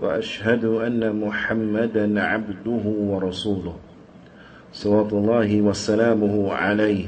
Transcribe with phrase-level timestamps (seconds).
[0.00, 3.76] وأشهد أن محمدا عبده ورسوله
[4.72, 7.06] صلوات الله وسلامه عليه.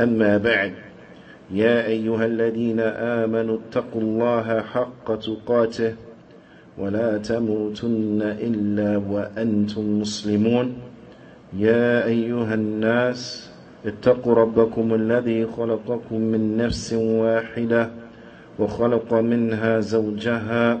[0.00, 0.72] أما بعد
[1.50, 5.94] يا أيها الذين آمنوا اتقوا الله حق تقاته
[6.78, 10.74] ولا تموتن إلا وأنتم مسلمون.
[11.56, 13.50] يا أيها الناس
[13.86, 17.90] اتقوا ربكم الذي خلقكم من نفس واحدة
[18.58, 20.80] وخلق منها زوجها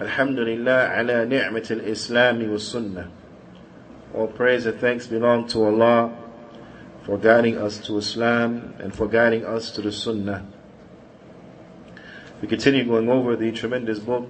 [0.00, 3.08] الحمد لله على نعمة الإسلام والسنة
[4.14, 6.12] All praise and thanks belong to Allah
[7.02, 10.44] for guiding us to Islam and for guiding us to the Sunnah.
[12.42, 14.28] We continue going over the tremendous book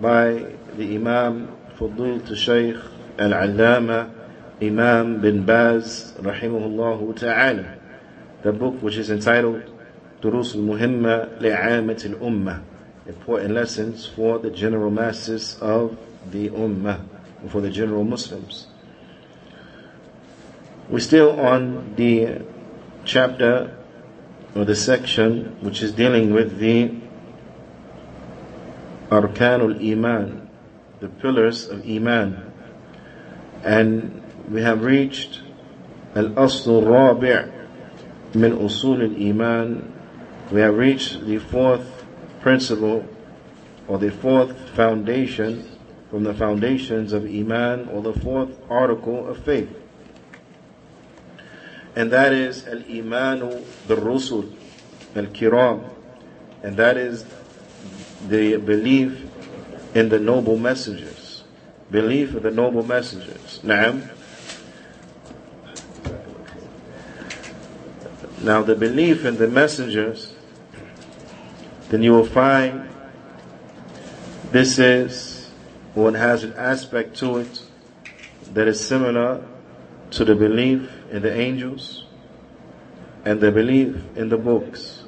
[0.00, 2.76] by the Imam Fudul to Shaykh
[3.18, 4.10] Al-Allama
[4.62, 7.74] Imam bin Baz rahimahullah ta'ala.
[8.42, 9.62] The book which is entitled
[10.20, 12.62] Durus al-Muhimma li'amat al-Ummah.
[13.07, 15.95] Important lessons for the general masses of
[16.31, 17.05] the Ummah,
[17.49, 18.65] for the general Muslims.
[20.89, 22.41] We're still on the
[23.03, 23.77] chapter
[24.55, 26.95] or the section which is dealing with the
[29.09, 30.49] Arkanul Iman,
[30.99, 32.51] the pillars of Iman.
[33.63, 35.41] And we have reached
[36.15, 37.51] Al-Asl Rabi'
[38.33, 39.93] min Usul al-Iman.
[40.51, 41.94] We have reached the fourth
[42.45, 43.03] principle
[43.87, 45.67] or the fourth foundation
[46.11, 49.75] from the foundations of Iman or the fourth article of faith.
[51.95, 54.55] And that is Al-Imanu bil-Rusul
[55.15, 55.89] al-Kiram.
[56.61, 57.25] And that is
[58.27, 59.25] the belief
[59.95, 61.43] in the noble messengers.
[61.89, 63.59] Belief in the noble messengers.
[63.63, 64.07] Naam.
[68.43, 70.34] Now the belief in the messengers,
[71.95, 72.89] then you will find
[74.51, 75.49] this is
[75.93, 77.61] one has an aspect to it
[78.51, 79.41] that is similar
[80.11, 82.03] to the belief in the angels
[83.23, 85.05] and the belief in the books.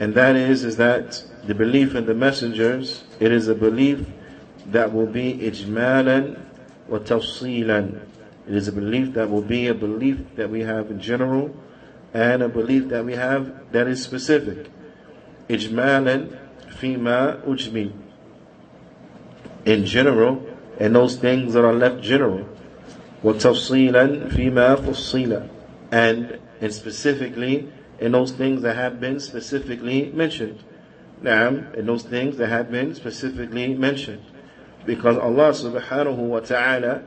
[0.00, 4.06] And that is, is that the belief in the messengers, it is a belief
[4.68, 6.40] that will be ijmalan
[6.88, 8.06] wa tafsilan.
[8.48, 11.54] It is a belief that will be a belief that we have in general
[12.14, 14.70] and a belief that we have that is specific.
[15.51, 16.37] Ijmalan
[16.79, 17.91] fima ujmi.
[19.65, 20.45] In general,
[20.79, 22.47] and those things that are left general.
[23.23, 25.49] وَتَفْصِيلًا فِيمَا فُصِّيلًا
[25.91, 27.67] And, and specifically
[27.99, 30.63] in those things that have been specifically mentioned.
[31.21, 34.23] Naam, in those things that have been specifically mentioned.
[34.85, 37.03] Because Allah subhanahu wa ta'ala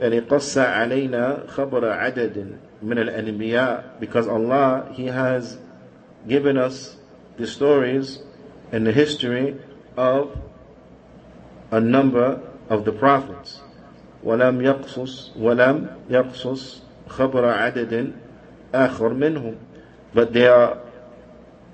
[0.00, 5.58] يعني قص علينا خبر عدد من الأنبياء because Allah He has
[6.26, 6.96] given us
[7.36, 8.20] the stories
[8.72, 9.56] and the history
[9.96, 10.36] of
[11.70, 13.60] a number of the prophets
[14.24, 18.12] ولم يقصص ولم يقصص خبر عدد
[18.74, 19.56] آخر منهم
[20.14, 20.78] but there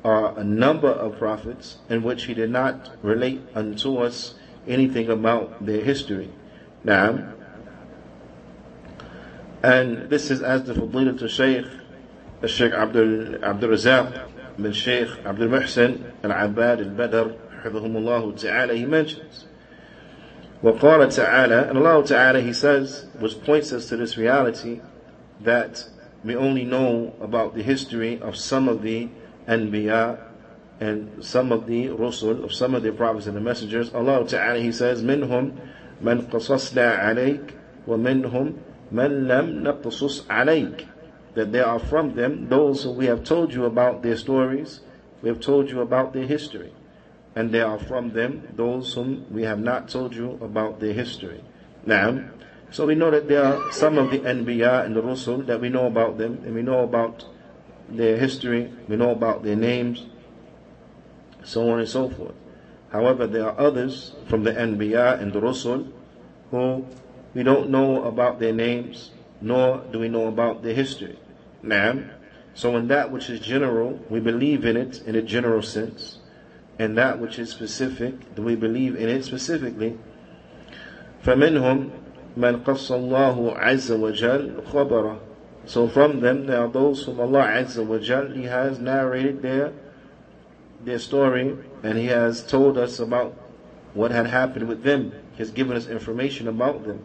[0.04, 4.34] are a number of prophets in which he did not relate unto us
[4.66, 6.30] anything about their history.
[6.84, 7.32] Now,
[9.62, 11.64] and this is as the Fadilat to Shaykh,
[12.44, 14.28] Shaykh Abdul, Abdul Razak
[14.58, 17.32] bin Shaykh Abdul Muhsin al-Abad al-Badr,
[17.64, 19.46] حفظهم ta'ala, he mentions.
[20.62, 24.80] وقال تعالى, and Allah Ta'ala, He says, which points us to this reality,
[25.40, 25.84] that
[26.24, 29.08] we only know about the history of some of the
[29.46, 30.18] Anbiya
[30.80, 33.92] and some of the Rusul, of some of the prophets and the messengers.
[33.92, 35.52] Allah Ta'ala, He says, منهم
[36.02, 37.54] من قصصنا عليك
[37.86, 38.54] ومنهم
[38.92, 40.86] من لم نقصص عليك
[41.39, 44.81] that there are from them those who we have told you about their stories,
[45.21, 46.73] we have told you about their history.
[47.33, 51.41] And there are from them those whom we have not told you about their history.
[51.85, 52.25] Now,
[52.71, 55.69] so we know that there are some of the Anbiya and the Rusul that we
[55.69, 57.25] know about them, and we know about
[57.87, 60.05] their history, we know about their names,
[61.43, 62.35] so on and so forth.
[62.91, 65.89] However, there are others from the Anbiya and the Rusul
[66.51, 66.85] who
[67.33, 71.17] we don't know about their names, nor do we know about their history.
[71.62, 71.98] Now,
[72.54, 76.18] so in that which is general, we believe in it in a general sense,
[76.78, 79.98] and that which is specific, do we believe in it specifically.
[81.24, 81.90] فمنهم
[82.36, 85.18] من قص الله عز وجل خبره
[85.66, 89.72] so from them there are those whom Allah Azza wa Jal, He has narrated their,
[90.84, 93.34] their story and He has told us about
[93.94, 95.12] what had happened with them.
[95.32, 97.04] He has given us information about them.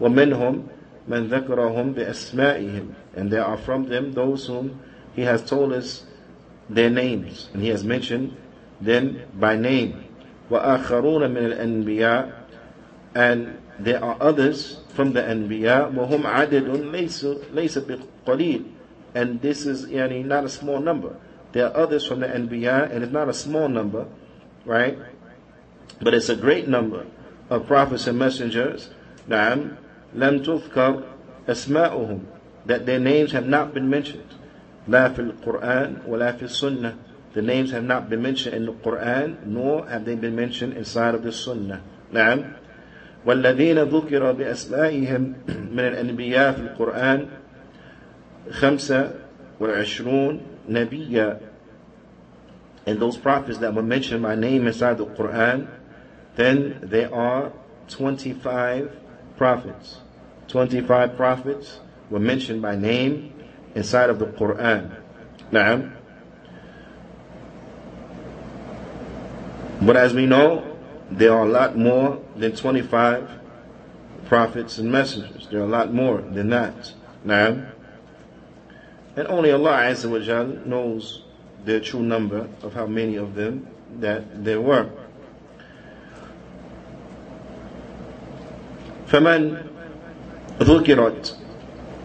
[0.00, 0.68] وَمِنْهُمْ
[1.08, 4.80] مَنْ ذَكَرَهُمْ بِأَسْمَائِهِمْ And there are from them those whom
[5.14, 6.04] He has told us
[6.68, 7.50] their names.
[7.52, 8.36] And He has mentioned
[8.80, 10.04] them by name.
[10.50, 12.32] وَآخَرُونَ مِنَ الْأَنْبِيَاءِ
[13.14, 18.70] And there are others from the Anbiya, وَهُمْ عَدَدٌ لَيْسَ, ليس بِقَلِيلٍ
[19.14, 21.16] And this is yani, not a small number.
[21.52, 24.06] There are others from the Anbiya, and it's not a small number,
[24.64, 24.98] right?
[26.00, 27.06] But it's a great number
[27.50, 28.88] of prophets and messengers.
[29.28, 29.76] نعم
[30.17, 31.03] لم تذكر
[31.49, 32.19] أسماؤهم
[32.65, 34.33] that their names have not been mentioned.
[34.87, 36.95] لا في القرآن ولا في السنة
[37.33, 41.13] The names have not been mentioned in the Quran, nor have they been mentioned inside
[41.13, 41.81] of the Sunnah.
[42.11, 42.53] نعم
[43.25, 45.33] والذين ذكر بأسمائهم
[45.71, 47.27] من الأنبياء في القرآن
[48.51, 49.11] خمسة
[49.59, 51.39] والعشرون نبيا
[52.85, 55.67] and those prophets that were mentioned by name inside the Quran
[56.37, 57.51] then there are
[57.89, 58.91] 25
[59.35, 59.97] prophets
[60.48, 63.32] 25 prophets were mentioned by name
[63.74, 64.96] inside of the Quran
[65.52, 65.92] نعم
[69.82, 70.72] but as we know
[71.10, 73.28] there are a lot more than 25
[74.26, 75.46] prophets and messengers.
[75.50, 76.92] There are a lot more than that.
[77.24, 77.66] Now,
[79.14, 81.22] and only Allah Azza wa Jal knows
[81.64, 83.66] the true number of how many of them
[84.00, 84.88] that there were.
[89.08, 89.68] فمن
[90.61, 91.37] ذكرت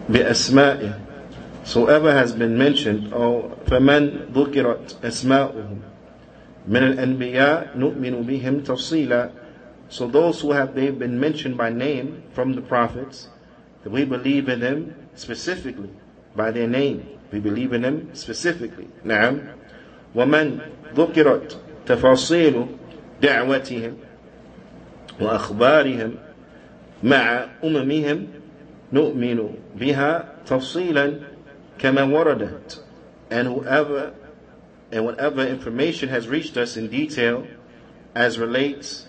[0.09, 0.93] بأسمائه
[1.65, 5.79] so ever has been mentioned or فمن ذكرت أسماؤهم
[6.67, 9.29] من الأنبياء نؤمن بهم تفصيلا
[9.89, 13.27] So those who have been mentioned by name from the prophets,
[13.85, 15.91] we believe in them specifically
[16.35, 17.05] by their name.
[17.31, 18.87] We believe in them specifically.
[19.05, 19.41] نعم.
[20.15, 20.59] ومن
[20.95, 22.65] ذكرت تفاصيل
[23.21, 23.93] دعوتهم
[25.19, 26.15] وأخبارهم
[27.03, 28.27] مع أممهم
[28.92, 31.20] نؤمن بها تفصيلا
[31.78, 32.80] كما وردت
[33.30, 34.12] and whoever
[34.90, 37.46] and whatever information has reached us in detail
[38.14, 39.06] as relates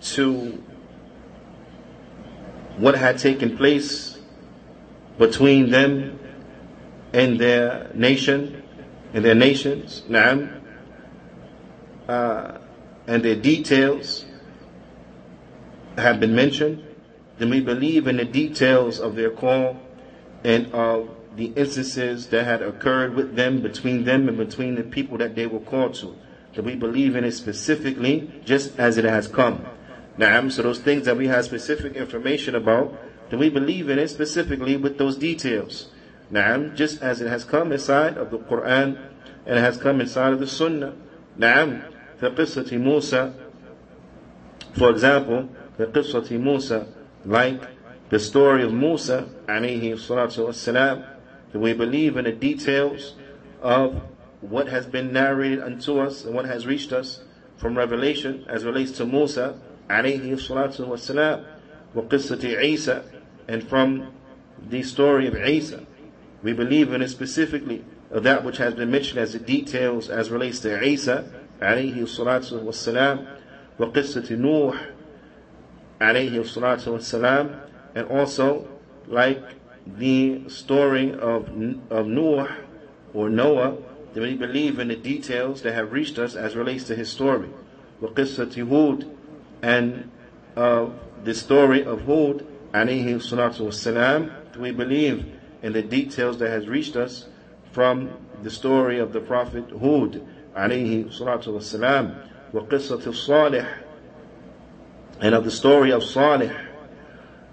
[0.00, 0.62] to
[2.76, 4.18] what had taken place
[5.18, 6.18] between them
[7.12, 8.62] and their nation
[9.12, 10.62] and their nations, na'am,
[12.08, 12.58] uh,
[13.06, 14.24] and their details
[15.96, 16.84] have been mentioned,
[17.43, 19.77] then we believe in the details of their call
[20.45, 25.17] and of the instances that had occurred with them, between them, and between the people
[25.17, 26.15] that they were called to.
[26.53, 29.65] That we believe in it specifically, just as it has come.
[30.17, 32.97] Naam, so those things that we have specific information about,
[33.29, 35.89] that we believe in it specifically with those details.
[36.31, 38.97] Naam, just as it has come inside of the Quran
[39.45, 40.93] and it has come inside of the Sunnah.
[41.37, 43.33] Naam, the qissati Musa,
[44.77, 46.87] for example, the qissati Musa,
[47.25, 47.61] like
[48.09, 51.07] the story of Musa alayhi salatu wasalam,
[51.51, 53.15] that we believe in the details
[53.61, 54.01] of
[54.41, 57.21] what has been narrated unto us and what has reached us
[57.57, 61.45] from revelation as relates to Musa alayhi salatu wasalam
[61.93, 63.05] wa qissati Isa
[63.47, 64.13] and from
[64.69, 65.85] the story of Isa.
[66.41, 70.29] We believe in it specifically of that which has been mentioned as the details as
[70.29, 73.27] relates to Isa alayhi salatu wasalam
[73.77, 74.77] wa qissati Nuh
[76.00, 77.60] alayhi salatu wasalam
[77.94, 78.68] and also
[79.06, 79.42] like
[79.86, 81.48] the story of,
[81.90, 82.56] of Noah
[83.14, 83.76] or Noah,
[84.12, 87.48] then we believe in the details that have reached us as relates to his story.
[88.02, 89.10] وقصة Hud
[89.62, 90.10] and
[90.56, 90.88] uh,
[91.24, 95.26] the story of Hud alayhi salatu wasalam, we believe
[95.62, 97.26] and the details that has reached us
[97.72, 98.10] from
[98.42, 100.24] the story of the Prophet Hud
[100.54, 103.81] alayhi salatu wasalam وقصة الصالح
[105.22, 106.50] and of the story of Salih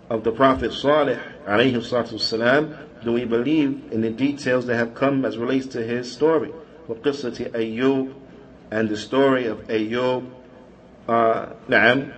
[0.09, 4.93] of the Prophet Salih alayhi salatu wasalam do we believe in the details that have
[4.93, 6.51] come as relates to his story
[6.87, 8.13] وقصة أيوب
[8.71, 10.29] and the story of Ayub
[11.07, 12.13] uh, نعم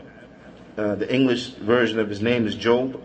[0.78, 3.02] uh, the English version of his name is Job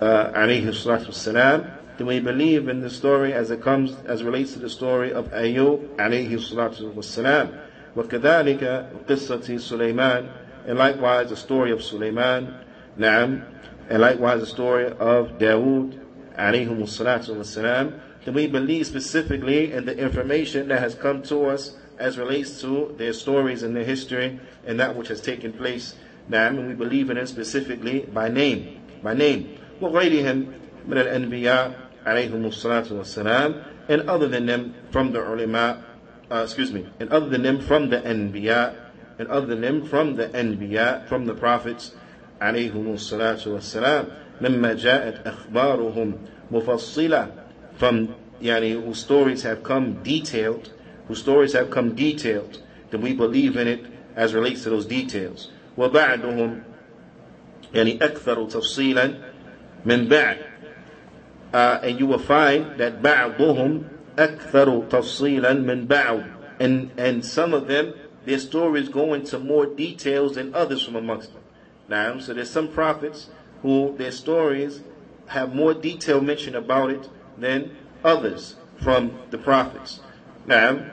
[0.00, 4.54] uh, alayhi salatu wasalam then we believe in the story as it comes, as relates
[4.54, 7.60] to the story of Ayub alayhi salatu wassalam.
[7.96, 10.26] وكذلك قصة سليمان
[10.68, 12.54] and likewise the story of Sulaiman,
[12.98, 13.44] Naam,
[13.88, 16.00] and likewise the story of Dawood
[16.38, 18.00] alayhi salatu wassalam.
[18.24, 22.94] Then we believe specifically in the information that has come to us as relates to
[22.98, 25.94] their stories and their history and that which has taken place.
[26.30, 29.58] Naam, and we believe in it specifically by name, by name.
[29.80, 30.46] وغيرهم
[30.88, 35.84] من الأنبياء alayhim salatu wasalam, and other than them from the ulama,
[36.30, 38.74] uh, excuse me, and other than them from the anbiya,
[39.18, 41.92] and other than them from the anbiya, from the prophets,
[42.40, 44.10] alayhim salatu wasalam,
[44.40, 46.12] مما جاءت أخبارهم
[46.50, 47.30] مفصلة
[47.76, 50.72] from yani whose stories have come detailed,
[51.08, 52.60] whose stories have come detailed,
[52.90, 53.86] then we believe in it
[54.16, 55.50] as relates to those details.
[55.78, 56.60] وبعدهم
[57.74, 59.14] يعني أكثر تفصيلا
[59.86, 60.38] من بعد
[61.52, 63.82] uh, and you will find that بعضهم
[64.18, 66.22] أكثر تفصيلا من بعض
[66.60, 71.32] and, and some of them, their stories go into more details than others from amongst
[71.32, 71.42] them.
[71.88, 73.28] Now, so there's some prophets
[73.62, 74.80] who their stories
[75.26, 77.08] have more detail mentioned about it
[77.38, 80.00] than others from the prophets.
[80.46, 80.90] Now,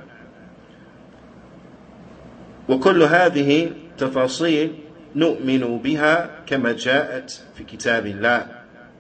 [2.70, 4.76] وكل هذه تفاصيل
[5.16, 8.48] نؤمن بها كما جاءت في كتاب الله.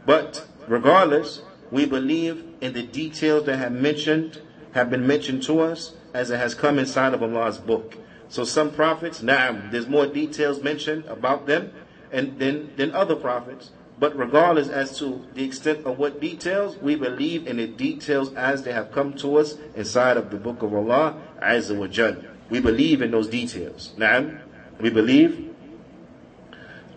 [0.05, 1.41] But regardless,
[1.71, 4.41] we believe in the details that have mentioned
[4.73, 7.97] have been mentioned to us as it has come inside of Allah's book.
[8.29, 11.71] So some prophets, now there's more details mentioned about them
[12.11, 13.71] and than, than other prophets.
[13.99, 18.63] But regardless as to the extent of what details, we believe in the details as
[18.63, 22.17] they have come to us inside of the book of Allah Azza wa Jal.
[22.49, 23.93] We believe in those details.
[23.97, 24.41] Naam,
[24.79, 25.53] we believe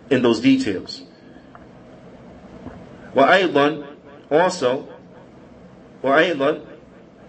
[0.09, 1.03] in those details.
[3.15, 3.85] وأيضا
[4.31, 4.87] also
[6.03, 6.61] وأيضا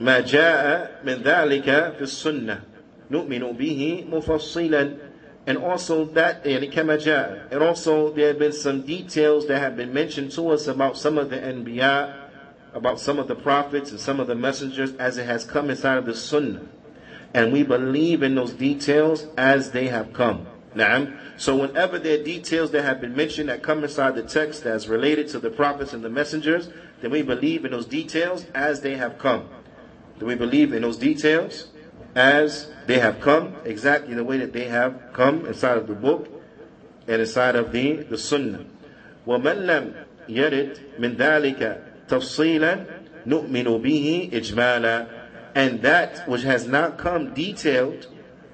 [0.01, 1.65] ما جاء من ذلك
[1.97, 2.70] في السنة
[3.11, 4.97] نؤمن به مفصلا
[5.47, 9.77] and also that يعني كما جاء and also there have been some details that have
[9.77, 12.15] been mentioned to us about some of the anbiya
[12.75, 15.99] about some of the prophets and some of the messengers as it has come inside
[15.99, 16.63] of the sunnah
[17.33, 21.19] and we believe in those details as they have come Naam.
[21.39, 24.87] So whenever there are details that have been mentioned that come inside the text that's
[24.87, 26.69] related to the prophets and the messengers,
[27.01, 29.49] then we believe in those details as they have come.
[30.19, 31.69] Do we believe in those details
[32.15, 36.29] as they have come, exactly the way that they have come inside of the book
[37.07, 38.65] and inside of the, the sunnah.
[39.27, 45.09] وَمَنْ لَمْ يَرِدْ مِنْ ذَلِكَ تَفْصِيلًا نُؤْمِنُ بِهِ إِجْمَالًا
[45.55, 48.07] And that which has not come detailed,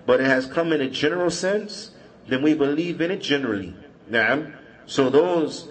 [0.07, 1.93] but it has come in a general sense,
[2.29, 3.75] then we believe in it generally.
[4.11, 4.55] Naam.
[4.87, 5.69] So those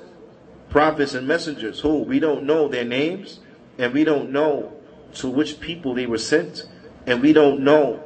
[0.70, 3.40] prophets and messengers who we don't know their names
[3.78, 4.74] and we don't know
[5.16, 6.66] to which people they were sent
[7.07, 8.03] and we don't know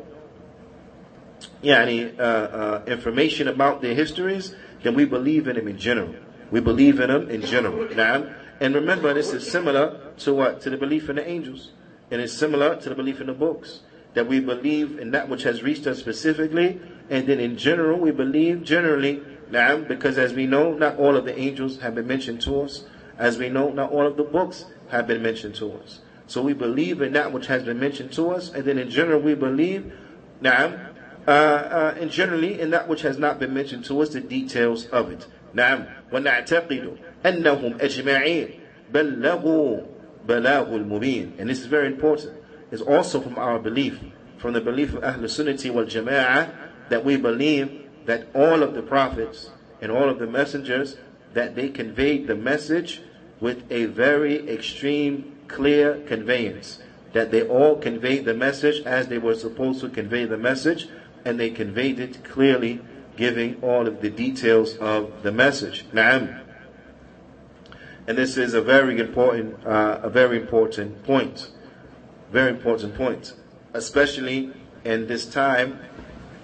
[1.62, 6.14] yani, uh, uh, information about their histories, then we believe in them in general.
[6.50, 7.86] We believe in them in general.
[7.88, 8.34] Naam.
[8.60, 10.60] And remember, this is similar to what?
[10.62, 11.72] To the belief in the angels.
[12.10, 13.80] And it's similar to the belief in the books.
[14.14, 16.80] That we believe in that which has reached us specifically
[17.10, 21.24] and then in general, we believe generally, na'am, because as we know, not all of
[21.24, 22.84] the angels have been mentioned to us.
[23.18, 26.00] As we know, not all of the books have been mentioned to us.
[26.29, 29.21] So we believe in that which has been mentioned to us, and then in general
[29.21, 29.93] we believe,
[30.41, 30.93] na'am,
[31.27, 34.87] uh, uh, and generally in that which has not been mentioned to us, the details
[34.87, 35.27] of it.
[35.55, 38.49] نعم ونعتقد أنهم أجمعين
[38.93, 39.81] بلغوا
[40.27, 42.33] بلاغ المبين and this is very important
[42.71, 43.99] it's also from our belief
[44.37, 46.49] from the belief of Ahl Sunnati wal Jama'ah
[46.89, 49.49] that we believe that all of the prophets
[49.81, 50.97] and all of the messengers
[51.33, 53.01] that they conveyed the message
[53.39, 56.78] with a very extreme clear conveyance
[57.12, 60.88] that they all conveyed the message as they were supposed to convey the message
[61.24, 62.80] and they conveyed it clearly
[63.16, 66.40] giving all of the details of the message Na'am.
[68.06, 71.50] and this is a very important uh, a very important point
[72.30, 73.34] very important point
[73.74, 74.52] especially
[74.84, 75.78] in this time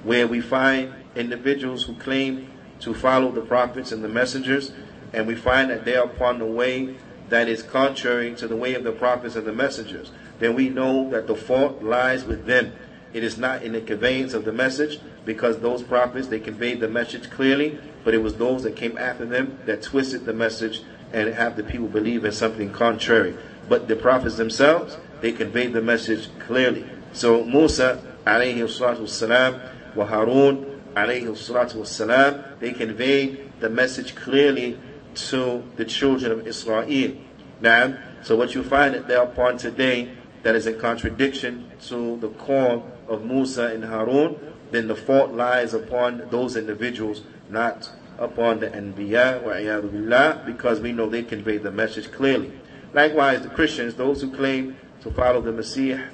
[0.03, 2.49] where we find individuals who claim
[2.81, 4.73] to follow the prophets and the messengers,
[5.13, 6.95] and we find that they are upon the way
[7.29, 11.11] that is contrary to the way of the prophets and the messengers, then we know
[11.11, 12.73] that the fault lies with them.
[13.13, 16.89] It is not in the conveyance of the message, because those prophets, they conveyed the
[16.89, 21.35] message clearly, but it was those that came after them that twisted the message and
[21.35, 23.37] have the people believe in something contrary.
[23.69, 26.87] But the prophets themselves, they conveyed the message clearly.
[27.13, 29.61] So Musa, alayhi salatu wasalam,
[29.97, 34.79] wa Harun, alayhi salatu wasalam, they conveyed the message clearly
[35.17, 37.17] to the children of Israel.
[37.61, 40.11] Now, so what you find that they're upon today
[40.43, 44.37] that is in contradiction to the call of Musa and Harun,
[44.71, 51.23] then the fault lies upon those individuals, not upon the Anbiya, because we know they
[51.23, 52.53] convey the message clearly.
[52.93, 56.09] Likewise, the Christians, those who claim to follow the Messiah,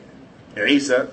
[0.57, 1.09] Isa,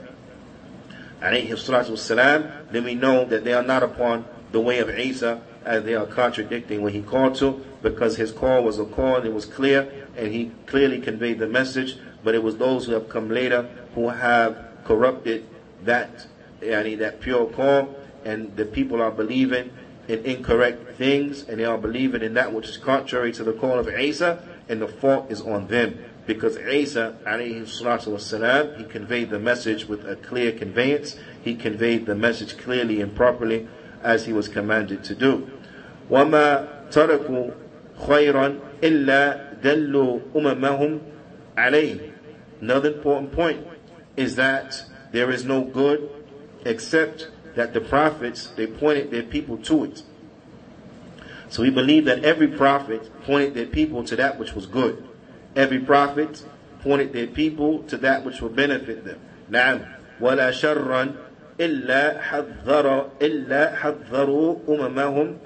[1.22, 5.94] wasalam, then we know that they are not upon the way of Isa, as they
[5.94, 9.47] are contradicting what he called to, because his call was a call and it was
[9.47, 13.69] clear, and he clearly conveyed the message, but it was those who have come later
[13.95, 15.47] who have corrupted
[15.85, 16.27] that,
[16.61, 19.71] yani, that pure call, and the people are believing
[20.09, 23.79] in incorrect things, and they are believing in that which is contrary to the call
[23.79, 25.99] of Isa, and the fault is on them.
[26.27, 31.17] Because Isa, alayhi salatu wasalam, he conveyed the message with a clear conveyance.
[31.43, 33.69] He conveyed the message clearly and properly
[34.03, 35.51] as he was commanded to do.
[36.11, 37.55] وَمَا تَرَكُوا
[37.99, 41.01] خَيْرًا إِلَّا دَلُّوا أُمَمَهُمْ
[41.57, 42.13] عَلَيْهِ
[42.61, 43.67] Another important point
[44.17, 46.09] is that there is no good
[46.65, 50.03] except that the prophets, they pointed their people to it.
[51.49, 55.07] So we believe that every prophet pointed their people to that which was good.
[55.55, 56.45] Every prophet
[56.81, 59.21] pointed their people to that which will benefit them.
[59.51, 59.81] نعم
[60.21, 61.15] ولا شرا
[61.61, 65.37] إلا حذر إلا حذروا أممهم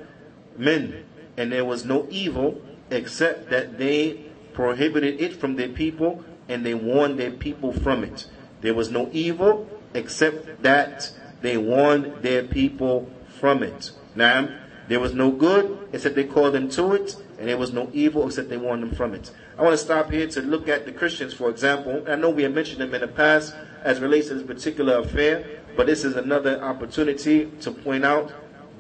[0.58, 0.92] من
[1.37, 6.73] and there was no evil except that they prohibited it from their people and they
[6.73, 8.27] warned their people from it.
[8.61, 13.91] There was no evil except that they warned their people from it.
[14.15, 14.49] Now,
[14.87, 18.27] there was no good except they called them to it, and there was no evil
[18.27, 19.31] except they warned them from it.
[19.57, 22.03] I want to stop here to look at the Christians, for example.
[22.07, 25.61] I know we have mentioned them in the past as relates to this particular affair,
[25.75, 28.31] but this is another opportunity to point out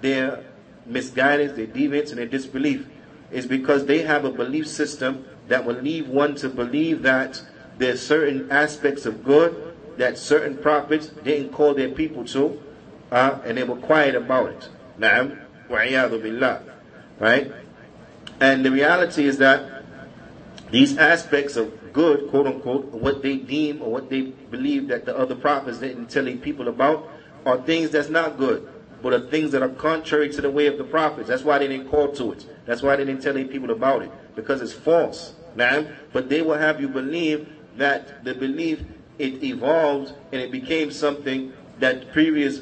[0.01, 0.43] their
[0.85, 2.87] misguidance, their deviance, and their disbelief.
[3.31, 7.41] Is because they have a belief system that will lead one to believe that
[7.77, 12.61] there's certain aspects of good that certain prophets didn't call their people to,
[13.11, 14.69] uh, and they were quiet about it.
[14.99, 16.61] Na'am, wa'iyadu billah.
[17.19, 17.51] Right?
[18.39, 19.83] And the reality is that
[20.71, 25.15] these aspects of good, quote unquote, what they deem or what they believe that the
[25.15, 27.09] other prophets didn't tell people about,
[27.45, 28.67] are things that's not good,
[29.03, 31.27] but are things that are contrary to the way of the prophets.
[31.27, 32.47] That's why they didn't call to it.
[32.65, 35.33] That's why they didn't tell any people about it, because it's false.
[35.55, 38.81] Now, but they will have you believe that the belief
[39.19, 42.61] it evolved and it became something that previous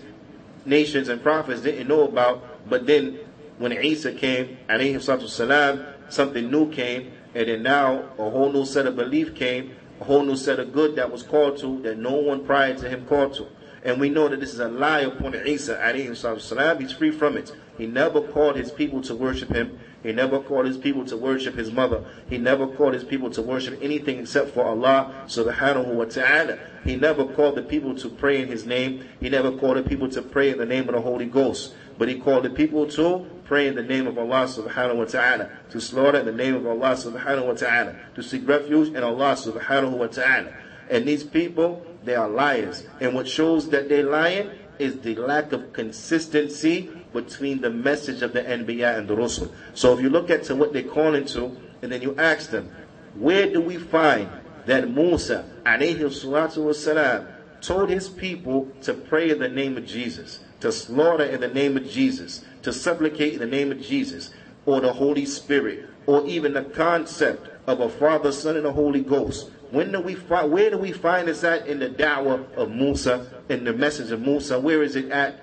[0.66, 2.70] nations and prophets didn't know about.
[2.70, 3.20] But then
[3.58, 8.96] when Isa came, salam, something new came, and then now a whole new set of
[8.96, 12.46] belief came, a whole new set of good that was called to that no one
[12.46, 13.48] prior to him called to.
[13.84, 15.80] And we know that this is a lie upon Isa
[16.16, 16.80] salam.
[16.80, 17.52] He's free from it.
[17.78, 19.80] He never called his people to worship him.
[20.04, 22.04] He never called his people to worship his mother.
[22.30, 26.60] He never called his people to worship anything except for Allah subhanahu wa ta'ala.
[26.84, 29.06] He never called the people to pray in his name.
[29.20, 31.74] He never called the people to pray in the name of the Holy Ghost.
[31.98, 35.50] But he called the people to pray in the name of Allah subhanahu wa ta'ala,
[35.72, 39.34] to slaughter in the name of Allah subhanahu wa ta'ala, to seek refuge in Allah
[39.34, 40.54] subhanahu wa ta'ala.
[40.90, 42.86] And these people, they are liars.
[43.00, 48.34] And what shows that they're lying is the lack of consistency between the message of
[48.34, 49.52] the Anbiya and the Rusul.
[49.74, 52.72] So if you look at to what they call into, and then you ask them,
[53.16, 54.30] where do we find
[54.66, 57.28] that Musa, alayhi salatu
[57.62, 61.78] told his people to pray in the name of Jesus, to slaughter in the name
[61.78, 64.32] of Jesus, to supplicate in the name of Jesus,
[64.66, 69.02] or the Holy Spirit, or even the concept of a Father, Son, and the Holy
[69.02, 69.52] Ghost.
[69.72, 73.64] When do we where do we find this at in the dawah of Musa, in
[73.64, 74.60] the message of Musa?
[74.60, 75.40] Where is it at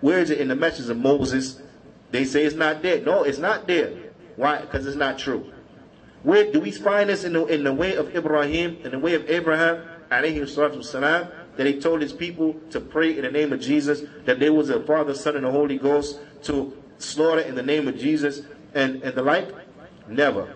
[0.00, 1.60] where is it in the message of Moses?
[2.10, 3.00] They say it's not there.
[3.00, 3.92] No, it's not there.
[4.36, 4.60] Why?
[4.60, 5.52] Because it's not true.
[6.22, 9.14] Where do we find this in the, in the way of Ibrahim, in the way
[9.14, 14.02] of Abraham, alayhi that he told his people to pray in the name of Jesus,
[14.24, 17.88] that there was a Father, Son, and the Holy Ghost to slaughter in the name
[17.88, 18.42] of Jesus,
[18.74, 19.54] and, and the like?
[20.08, 20.54] Never.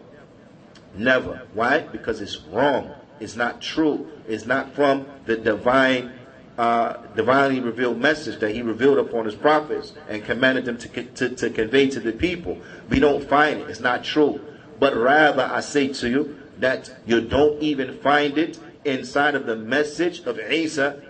[0.95, 1.47] Never.
[1.55, 1.81] Why?
[1.81, 2.95] Because it's wrong.
[3.21, 4.09] It's not true.
[4.27, 6.13] It's not from the divine
[6.59, 11.29] uh, divinely revealed message that he revealed upon his prophets and commanded them to, to,
[11.29, 12.59] to convey to the people.
[12.91, 13.71] We don't find it.
[13.71, 14.41] It's not true.
[14.81, 19.55] But rather, I say to you that you don't even find it inside of the
[19.57, 21.01] message of Isa.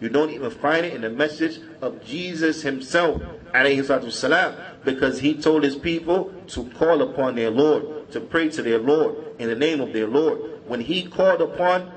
[0.00, 3.20] You don't even find it in the message of Jesus himself
[4.84, 9.16] because he told his people to call upon their Lord, to pray to their Lord
[9.38, 10.53] in the name of their Lord.
[10.66, 11.92] When he called upon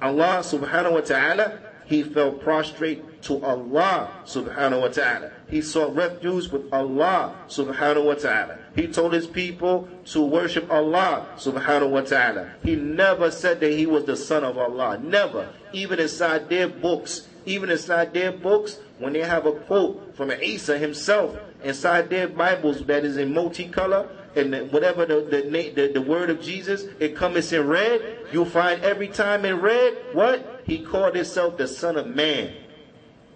[0.00, 5.32] Allah subhanahu wa ta'ala, he fell prostrate to Allah subhanahu wa ta'ala.
[5.48, 8.58] He sought refuge with Allah subhanahu wa ta'ala.
[8.76, 12.52] He told his people to worship Allah subhanahu wa ta'ala.
[12.62, 14.98] He never said that he was the son of Allah.
[15.02, 15.48] Never.
[15.72, 20.78] Even inside their books, even inside their books, when they have a quote from Isa
[20.78, 26.30] himself inside their Bibles that is in multicolor, and whatever the, the, the, the word
[26.30, 30.62] of Jesus, it comes in red, you'll find every time in red, what?
[30.64, 32.54] He called himself the Son of Man.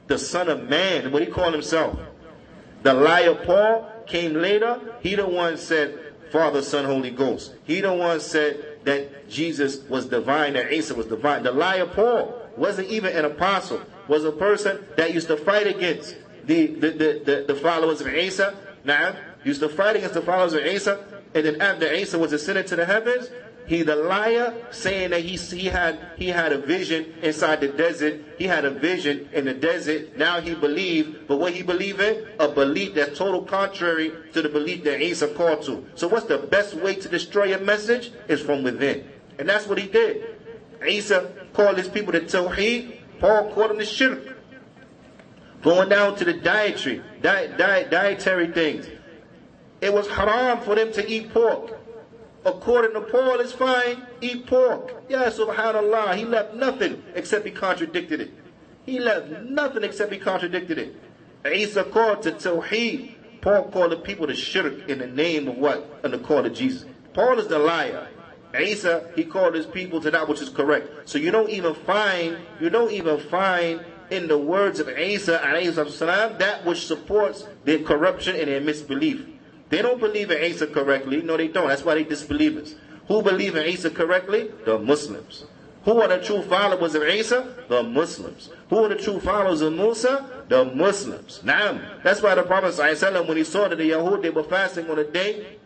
[0.06, 1.10] The Son of Man.
[1.10, 1.98] What he called himself?
[2.82, 4.80] The liar Paul came later.
[5.00, 5.98] He the one said,
[6.30, 7.54] Father, Son, Holy Ghost.
[7.64, 11.42] He the one said that Jesus was divine, that Isa was divine.
[11.42, 16.16] The liar Paul wasn't even an apostle, was a person that used to fight against
[16.44, 18.54] the, the, the, the, the followers of Isa.
[18.84, 21.04] Now, used to fight against the followers of Isa.
[21.34, 23.30] And then after Isa was ascended to the heavens,
[23.66, 28.20] he the liar saying that he, he had he had a vision inside the desert.
[28.36, 30.18] He had a vision in the desert.
[30.18, 32.28] Now he believed, but what he believed in?
[32.38, 35.86] A belief that's total contrary to the belief that Isa called to.
[35.94, 38.12] So what's the best way to destroy a message?
[38.28, 39.08] Is from within.
[39.38, 40.36] And that's what he did.
[40.86, 42.98] Isa called his people to Tawheed.
[43.18, 44.36] Paul called them to Shirk.
[45.62, 48.86] Going down to the dietary, diet, diet, dietary things.
[49.84, 51.78] It was haram for them to eat pork.
[52.46, 55.04] According to Paul, it's fine, eat pork.
[55.10, 58.30] Yeah, subhanAllah, he left nothing except he contradicted it.
[58.86, 60.96] He left nothing except he contradicted it.
[61.44, 63.14] Isa called to Tawheed.
[63.42, 66.00] Paul called the people to shirk in the name of what?
[66.02, 66.86] In the call of Jesus.
[67.12, 68.08] Paul is the liar.
[68.58, 71.10] Isa, he called his people to that which is correct.
[71.10, 75.40] So you don't even find, you don't even find in the words of Isa
[76.38, 79.33] that which supports their corruption and their misbelief.
[79.74, 81.20] They don't believe in Isa correctly.
[81.20, 81.66] No, they don't.
[81.66, 82.76] That's why they disbelievers.
[83.08, 84.52] Who believe in Isa correctly?
[84.64, 85.46] The Muslims.
[85.84, 87.52] Who are the true followers of Isa?
[87.68, 88.50] The Muslims.
[88.70, 90.44] Who are the true followers of Musa?
[90.48, 91.40] The Muslims.
[91.42, 92.78] Now, that's why the Prophet
[93.26, 95.56] when he saw that the Yahud, they were fasting on a day,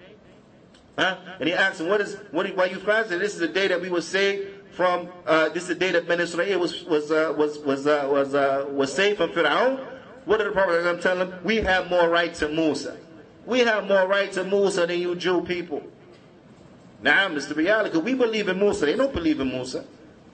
[0.99, 1.18] huh?
[1.38, 3.18] and he asked them, what is, what, why you fasting?
[3.18, 6.09] This is the day that we were saved from, uh, this is the day that
[6.09, 9.85] Bani Israel was, was, uh, was, was, uh, was, uh, was saved from Fir'aun.
[10.25, 11.35] What did the Prophet ﷺ tell them?
[11.44, 12.97] We have more rights than Musa.
[13.49, 15.83] We have more rights to Musa than you Jew people.
[17.01, 17.57] Now, Mr.
[17.57, 18.85] Reality, we believe in Musa.
[18.85, 19.87] They don't believe in Musa.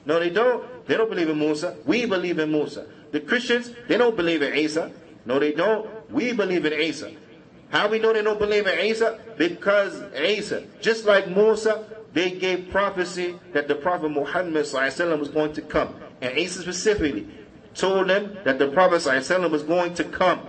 [0.04, 0.84] No, they don't.
[0.88, 1.76] They don't believe in Musa.
[1.86, 2.86] We believe in Musa.
[3.12, 4.90] The Christians, they don't believe in Isa.
[5.26, 5.88] No, they don't.
[6.10, 7.12] We believe in Isa.
[7.68, 9.20] How we know they don't believe in Isa?
[9.38, 15.62] Because Isa, just like Musa, they gave prophecy that the Prophet Muhammad was going to
[15.62, 15.94] come.
[16.20, 17.28] And Isa specifically
[17.76, 19.06] told them that the Prophet
[19.52, 20.40] was going to come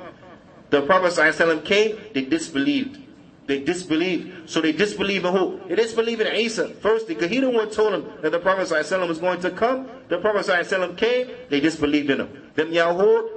[0.75, 2.99] the Prophet ﷺ came, they disbelieved.
[3.47, 4.49] They disbelieved.
[4.49, 5.61] So they disbelieve in who?
[5.69, 6.69] They disbelieve in Isa.
[6.69, 9.89] First, because he the one told them that the Prophet ﷺ was going to come.
[10.09, 12.51] The Prophet ﷺ came, they disbelieved in him.
[12.55, 13.29] Them Yahud,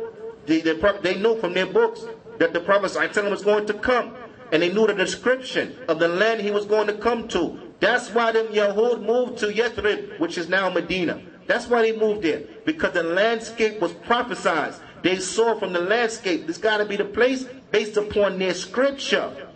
[0.45, 2.06] they, they, they knew from their books
[2.38, 4.15] that the Prophet ﷺ was going to come.
[4.52, 7.60] And they knew the description of the land he was going to come to.
[7.80, 11.21] That's why them Yahud moved to Yathrib, which is now Medina.
[11.47, 12.43] That's why they moved there.
[12.65, 14.76] Because the landscape was prophesied.
[15.02, 19.48] they saw from the landscape, this got to be the place based upon their scripture.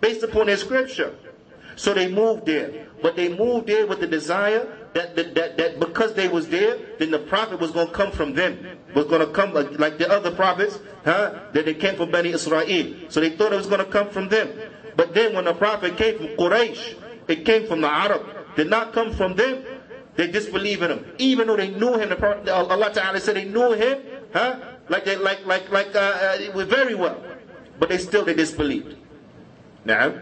[0.00, 1.14] Based upon their scripture.
[1.76, 2.88] So they moved there.
[3.00, 6.78] But they moved there with the desire that, that, that, that because they was there,
[6.98, 8.78] then the prophet was going to come from them.
[8.94, 11.38] Was going to come like, like the other prophets, huh?
[11.52, 12.94] That they came from Bani Israel.
[13.08, 14.50] So they thought it was going to come from them.
[14.96, 16.96] But then when the prophet came from Quraysh,
[17.28, 18.22] it came from the Arab.
[18.56, 19.64] Did not come from them.
[20.16, 21.04] They disbelieve in him.
[21.18, 24.02] Even though they knew him, the prophet, Allah Ta'ala said they knew him,
[24.32, 24.56] Huh?
[24.88, 27.22] Like like, like, like, uh, uh, very well.
[27.78, 28.96] But they still, they disbelieved.
[29.84, 30.14] Now,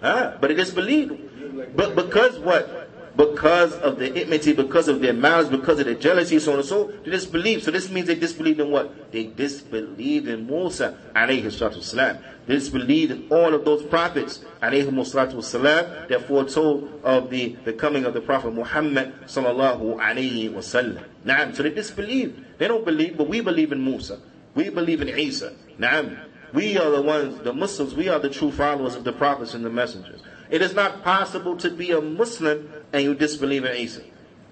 [0.00, 0.36] huh?
[0.40, 1.76] But they disbelieved.
[1.76, 2.81] But because what?
[3.14, 6.66] Because of the enmity, because of their malice, because of their jealousy, so on and
[6.66, 7.62] so, they disbelieve.
[7.62, 9.12] So this means they disbelieved in what?
[9.12, 12.18] They disbelieved in Musa, alayhi salatu salam.
[12.46, 17.74] They disbelieved in all of those prophets, alayhi salatu salam, that foretold of the, the
[17.74, 21.04] coming of the Prophet Muhammad, sallallahu alayhi wasallam.
[21.26, 21.54] Naam.
[21.54, 22.58] So they disbelieved.
[22.58, 24.20] They don't believe, but we believe in Musa.
[24.54, 25.52] We believe in Isa.
[25.78, 26.18] Naam.
[26.52, 29.64] We are the ones, the Muslims, we are the true followers of the prophets and
[29.64, 30.20] the messengers.
[30.52, 34.02] It is not possible to be a Muslim and you disbelieve in Isa.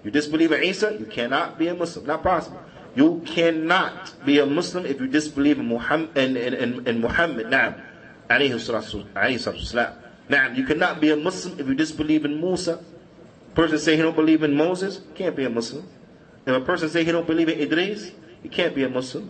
[0.02, 2.06] You disbelieve in Isa, you cannot be a Muslim.
[2.06, 2.58] Not possible.
[2.96, 6.16] You cannot be a Muslim if you disbelieve in Muhammad.
[6.16, 7.48] In, in, in, in Muhammad.
[7.48, 7.76] Naam.
[10.30, 12.82] Now, you cannot be a Muslim if you disbelieve in Musa.
[13.54, 15.86] Person say he don't believe in Moses, can't be a Muslim.
[16.46, 19.28] If a person say he don't believe in Idris, he can't be a Muslim.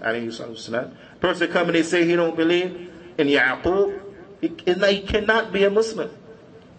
[1.19, 4.01] Person come and they say he don't believe in Yaqub,
[4.41, 6.11] he, he cannot be a Muslim.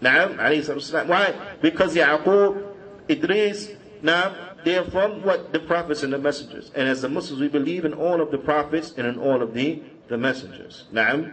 [0.02, 1.34] Now, why?
[1.62, 2.76] Because Yaqub,
[3.10, 3.70] Idris,
[4.02, 6.72] now they are from what the prophets and the messengers.
[6.76, 9.54] And as the Muslims, we believe in all of the prophets and in all of
[9.54, 10.84] the the messengers.
[10.92, 11.26] Now,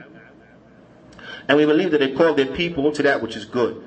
[1.49, 3.85] and we believe that they call their people to that which is good.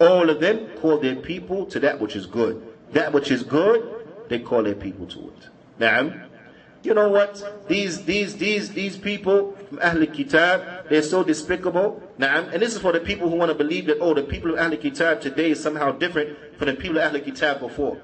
[0.00, 2.60] All of them call their people to that which is good.
[2.92, 5.48] That which is good, they call their people to it.
[5.78, 6.12] Now,
[6.82, 7.68] you know what?
[7.68, 12.02] These these these these people from Ahl Kitab, they're so despicable.
[12.18, 14.54] Now, and this is for the people who want to believe that oh, the people
[14.54, 18.00] of Ahl Kitab today is somehow different from the people of Ahl Kitab before.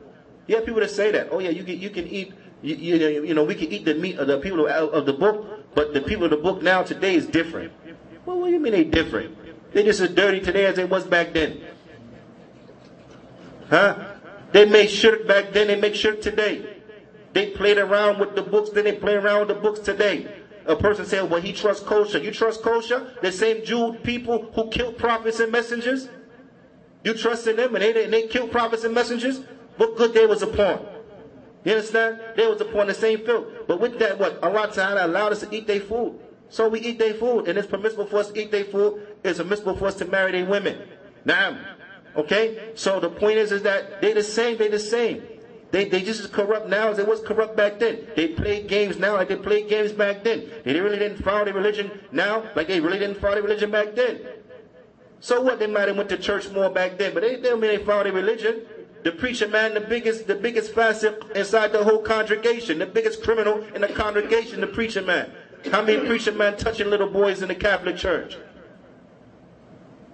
[0.46, 1.28] Yeah, people that say that.
[1.30, 3.94] Oh yeah, you can you can eat you, you, you know we can eat the
[3.94, 6.82] meat of the people of, of the book, but the people of the book now
[6.82, 7.72] today is different.
[8.26, 9.36] Well, what do you mean they're different?
[9.72, 11.62] They just as dirty today as they was back then.
[13.68, 14.16] Huh?
[14.52, 16.78] They made shirk back then, they make shirk today.
[17.32, 20.39] They played around with the books, then they play around with the books today.
[20.70, 22.18] A person saying, well, he trusts kosher.
[22.18, 23.12] You trust kosher?
[23.22, 26.08] The same Jew people who killed prophets and messengers?
[27.02, 29.40] You trust in them and they, and they killed prophets and messengers?
[29.78, 30.86] What good they was upon?
[31.64, 32.20] You understand?
[32.36, 33.48] They was upon the same filth.
[33.66, 34.40] But with that, what?
[34.44, 36.20] Allah Ta'ala allowed us to eat their food.
[36.50, 37.48] So we eat their food.
[37.48, 39.08] And it's permissible for us to eat their food.
[39.24, 40.88] It's permissible for us to marry their women.
[41.24, 41.58] Now,
[42.14, 42.70] okay?
[42.76, 45.24] So the point is, is that they the same, they the same.
[45.70, 48.06] They, they just as corrupt now as they was corrupt back then.
[48.16, 50.50] They play games now like they played games back then.
[50.64, 53.94] They really didn't follow their religion now like they really didn't follow their religion back
[53.94, 54.20] then.
[55.20, 55.58] So what?
[55.58, 57.84] They might have went to church more back then, but they, they don't mean they
[57.84, 58.62] follow their religion.
[59.04, 63.62] The preacher man, the biggest, the biggest fasiq inside the whole congregation, the biggest criminal
[63.74, 65.32] in the congregation, the preacher man.
[65.70, 68.36] How many preacher man touching little boys in the Catholic Church?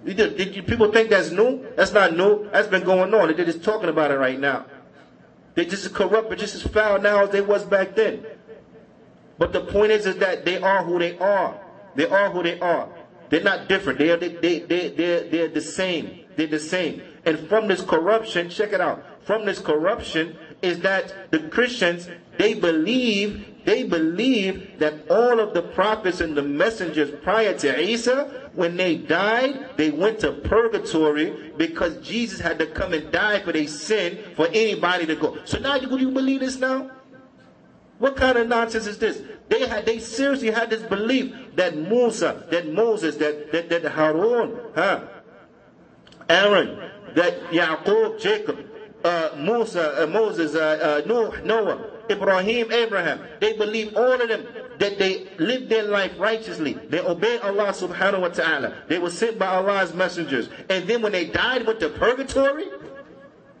[0.05, 1.65] Did, did you, people think that's new?
[1.75, 2.49] That's not new.
[2.51, 3.35] That's been going on.
[3.35, 4.65] They're just talking about it right now.
[5.57, 8.23] They're just as corrupt, but just as foul now as they was back then.
[9.39, 11.59] But the point is, is that they are who they are.
[11.95, 12.87] They are who they are.
[13.29, 13.97] They're not different.
[13.97, 16.25] They are they, they, they, they're, they're the same.
[16.35, 17.01] They're the same.
[17.25, 19.03] And from this corruption, check it out.
[19.23, 25.63] From this corruption is that the Christians, they believe they believe that all of the
[25.63, 31.95] prophets and the messengers prior to Isa, when they died, they went to purgatory because
[31.97, 35.37] Jesus had to come and die for their sin for anybody to go.
[35.45, 36.89] So now, do you believe this now?
[37.99, 39.21] What kind of nonsense is this?
[39.47, 44.59] They had, they seriously had this belief that Musa, that Moses, that, that, that Harun,
[44.73, 45.03] huh?
[46.27, 48.57] Aaron, that Yaqub, Jacob,
[49.03, 53.21] uh, Musa, uh, Moses, uh, uh Noah, Noah, Ibrahim, Abraham.
[53.39, 54.47] They believe all of them
[54.79, 56.73] that they lived their life righteously.
[56.73, 58.73] They obeyed Allah subhanahu wa ta'ala.
[58.87, 60.49] They were sent by Allah's messengers.
[60.69, 62.65] And then when they died, went to purgatory?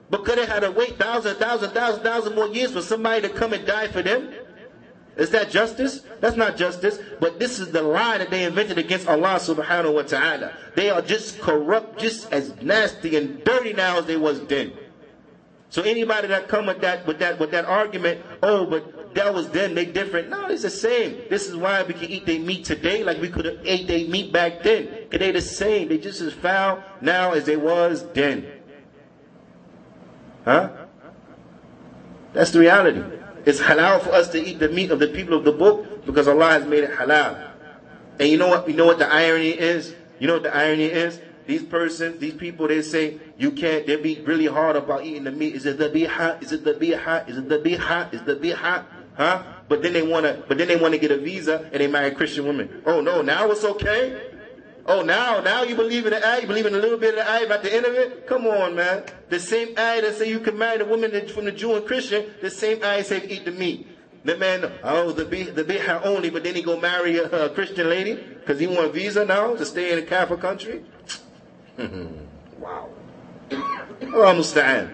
[0.09, 3.53] Because they had to wait thousand, thousand, thousand, thousand more years for somebody to come
[3.53, 4.33] and die for them?
[5.17, 6.03] Is that justice?
[6.21, 6.99] That's not justice.
[7.19, 10.53] But this is the lie that they invented against Allah subhanahu wa ta'ala.
[10.75, 14.73] They are just corrupt, just as nasty and dirty now as they was then.
[15.69, 19.49] So anybody that come with that with that with that argument, oh, but that was
[19.49, 20.29] then, they different.
[20.29, 21.21] No, it's the same.
[21.29, 24.07] This is why we can eat their meat today like we could have ate their
[24.07, 24.87] meat back then.
[25.09, 25.87] Cause they the same.
[25.87, 28.45] They just as foul now as they was then.
[30.45, 30.69] Huh?
[32.33, 33.03] That's the reality.
[33.45, 36.27] It's halal for us to eat the meat of the people of the book because
[36.27, 37.51] Allah has made it halal.
[38.19, 38.67] And you know what?
[38.67, 39.95] You know what the irony is?
[40.19, 41.19] You know what the irony is?
[41.45, 43.87] These persons, these people, they say you can't.
[43.87, 45.55] They be really hard about eating the meat.
[45.55, 46.43] Is it the be hot?
[46.43, 47.29] Is it the hot?
[47.29, 48.13] Is it the hot?
[48.13, 48.85] Is the hot?
[49.17, 49.43] Huh?
[49.67, 52.15] But then they wanna, but then they wanna get a visa and they marry a
[52.15, 52.83] Christian women.
[52.85, 54.33] Oh no, now it's okay.
[54.85, 57.25] Oh, now, now you believe in the ayah, you believe in a little bit of
[57.25, 58.25] the ayah at the end of it?
[58.25, 59.03] Come on, man.
[59.27, 62.33] The same ayah that say you can marry the woman from the Jew and Christian,
[62.41, 63.85] the same ayah say eat the meat.
[64.23, 67.89] The man, oh, the be the only, but then he go marry a, a Christian
[67.89, 70.85] lady because he want a visa now to stay in a Catholic country.
[71.77, 72.89] wow.
[73.51, 74.93] Allah musta'an.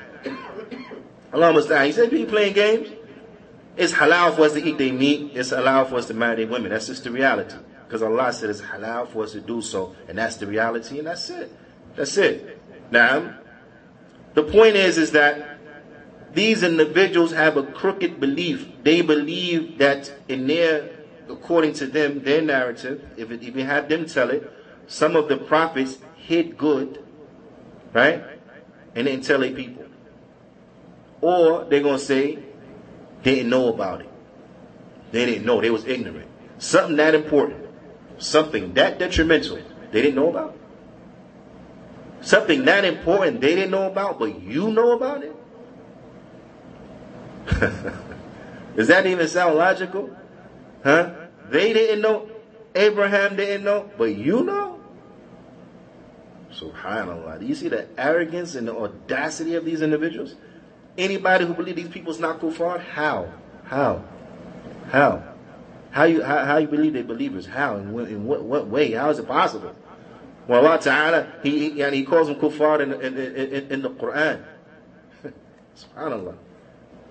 [1.33, 1.85] Allah musta'an.
[1.85, 2.89] He said, be playing games.
[3.75, 5.31] It's halal for us to eat their meat.
[5.33, 6.71] It's halal for us to marry their women.
[6.71, 7.55] That's just the reality.
[7.87, 9.95] Because Allah said it's halal for us to do so.
[10.07, 10.99] And that's the reality.
[10.99, 11.51] And that's it.
[11.95, 12.61] That's it.
[12.91, 13.39] Now,
[14.33, 15.57] the point is, is that
[16.33, 18.67] these individuals have a crooked belief.
[18.83, 20.89] They believe that in their,
[21.29, 24.51] according to them, their narrative, if, it, if you have them tell it,
[24.87, 27.03] some of the prophets hid good,
[27.93, 28.23] right?
[28.95, 29.85] And didn't tell their people.
[31.21, 32.39] Or they're going to say
[33.23, 34.09] didn't know about it.
[35.11, 35.61] They didn't know.
[35.61, 36.29] They was ignorant.
[36.57, 37.65] Something that important.
[38.17, 39.59] Something that detrimental.
[39.91, 40.57] They didn't know about.
[42.21, 45.35] Something that important they didn't know about, but you know about it?
[48.77, 50.09] Does that even sound logical?
[50.83, 51.13] Huh?
[51.49, 52.29] They didn't know.
[52.75, 54.79] Abraham didn't know, but you know?
[56.51, 57.39] so Subhanallah.
[57.39, 60.35] Do you see the arrogance and the audacity of these individuals?
[60.97, 63.31] Anybody who believes these people's not kuffar, how?
[63.65, 64.03] How?
[64.89, 65.23] How?
[65.91, 67.45] How you how, how you believe they believers?
[67.45, 67.77] How?
[67.77, 68.91] In, what, in what, what way?
[68.91, 69.75] How is it possible?
[70.47, 74.43] Well, Allah Ta'ala, he, he, he calls them kuffar in, in, in, in the Quran.
[75.77, 76.35] Subhanallah.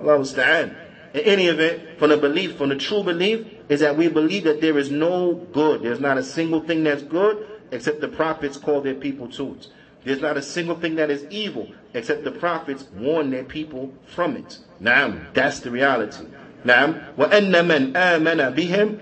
[0.01, 0.77] Allah musta'an.
[1.15, 4.61] In any event, from the belief, from the true belief, is that we believe that
[4.61, 5.83] there is no good.
[5.83, 9.69] There's not a single thing that's good except the prophets call their people to it.
[10.05, 14.36] There's not a single thing that is evil except the prophets warn their people from
[14.36, 14.60] it.
[14.80, 16.26] Now, that's the reality.
[16.66, 18.98] نعم وأن من آمن بهم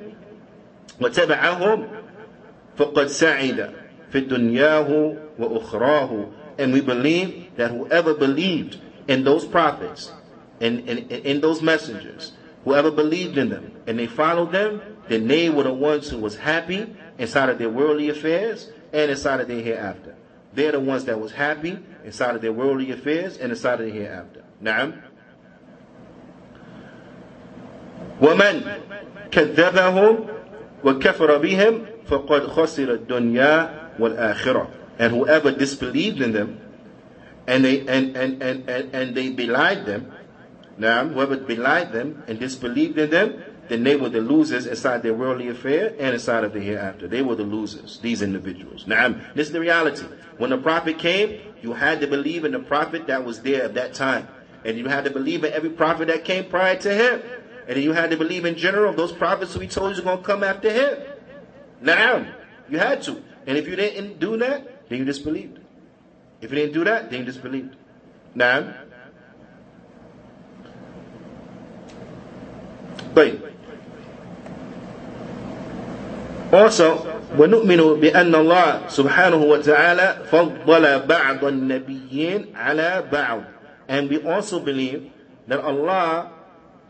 [1.02, 1.88] وتبعهم
[2.78, 3.72] فقد سعد
[4.12, 10.12] في دنياه وأخراه and we believe that whoever believed in those prophets
[10.60, 12.32] in, in, in those messengers
[12.64, 16.38] whoever believed in them and they followed them then they were the ones who was
[16.38, 20.16] happy inside of their worldly affairs and inside of their hereafter
[20.54, 23.96] they're the ones that was happy inside of their worldly affairs and inside of their
[23.96, 24.94] hereafter نعم
[28.22, 28.62] ومن
[29.32, 30.26] كذبهم
[30.84, 34.68] وكفر بهم فقد خسر الدنيا والآخرة
[35.00, 36.60] and whoever disbelieved in them
[37.48, 40.12] and they and and and and, and they belied them
[40.78, 45.15] now whoever belied them and disbelieved in them then they were the losers inside their
[45.15, 47.07] worldly affair and inside of the hereafter.
[47.07, 48.87] They were the losers, these individuals.
[48.89, 50.05] Now, this is the reality.
[50.39, 53.75] When the prophet came, you had to believe in the prophet that was there at
[53.75, 54.27] that time.
[54.65, 57.23] And you had to believe in every prophet that came prior to him.
[57.69, 60.11] And then you had to believe in general those prophets who he told you were
[60.11, 60.99] going to come after him.
[61.81, 62.27] Now,
[62.69, 63.23] you had to.
[63.47, 65.61] And if you didn't do that, then you disbelieved.
[66.41, 67.77] If you didn't do that, then you disbelieved.
[68.35, 68.75] Now,
[73.15, 73.50] but
[76.52, 83.44] also ونؤمن بأن الله سبحانه وتعالى فضل بعض النبيين على بعض
[83.88, 85.12] and we also believe
[85.48, 86.32] that Allah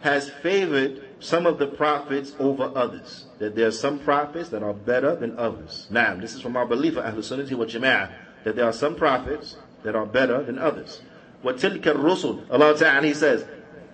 [0.01, 3.25] has favored some of the prophets over others.
[3.39, 5.87] That there are some prophets that are better than others.
[5.89, 8.11] Now, this is from our belief of Ahlul Sunnah wal Jama'ah,
[8.43, 11.01] that there are some prophets that are better than others.
[11.43, 13.45] وَتِلْكَ الرُّسُلُ Allah Ta'ala, He says,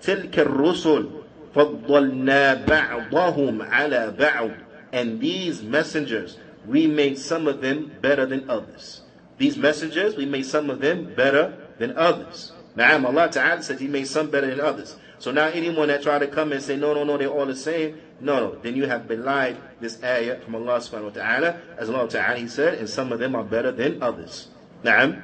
[0.01, 1.23] تِلْكَ الرُّسُلُ
[1.56, 4.56] فَضَّلْنَا بَعْضَهُمْ عَلَى بَعْضٍ
[4.92, 9.03] and these messengers, we made some of them better than others.
[9.38, 12.53] These messengers, we made some of them better than others.
[12.75, 14.96] Now, Allah Ta'ala says He made some better than others.
[15.18, 17.57] So now anyone that try to come and say, no, no, no, they're all the
[17.57, 21.61] same, no, no, then you have belied this ayah from Allah subhanahu wa ta'ala.
[21.79, 24.49] As Allah ta'ala, He said, and some of them are better than others.
[24.85, 25.22] Na'am.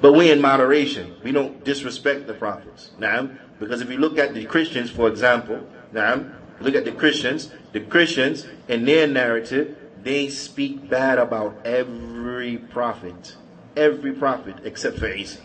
[0.00, 1.16] But we in moderation.
[1.22, 2.90] We don't disrespect the prophets.
[2.98, 3.38] Na'am.
[3.58, 7.80] Because if you look at the Christians, for example, na'am, look at the Christians, the
[7.80, 13.36] Christians in their narrative, they speak bad about every prophet.
[13.76, 15.40] Every prophet except for Isa.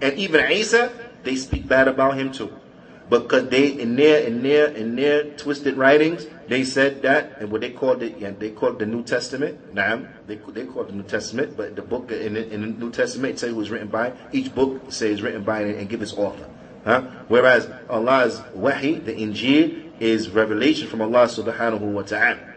[0.00, 0.92] And even Isa,
[1.24, 2.56] they speak bad about him too.
[3.10, 7.60] Because they in their in their in their twisted writings, they said that and what
[7.60, 9.74] they called it, yeah, they called the New Testament.
[9.74, 12.92] Naam, they they called the New Testament, but the book in the, in the New
[12.92, 14.12] Testament it says it was written by.
[14.30, 16.48] Each book says written by and, and give its author.
[16.84, 17.02] Huh?
[17.26, 22.54] Whereas Allah's wahi, the Injil, is revelation from Allah subhanahu wa ta'ala.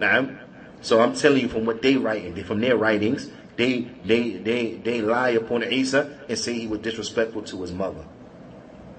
[0.00, 0.38] Naam.
[0.80, 5.00] So I'm telling you from what they write, from their writings, they, they, they, they
[5.00, 8.04] lie upon Isa and say he was disrespectful to his mother.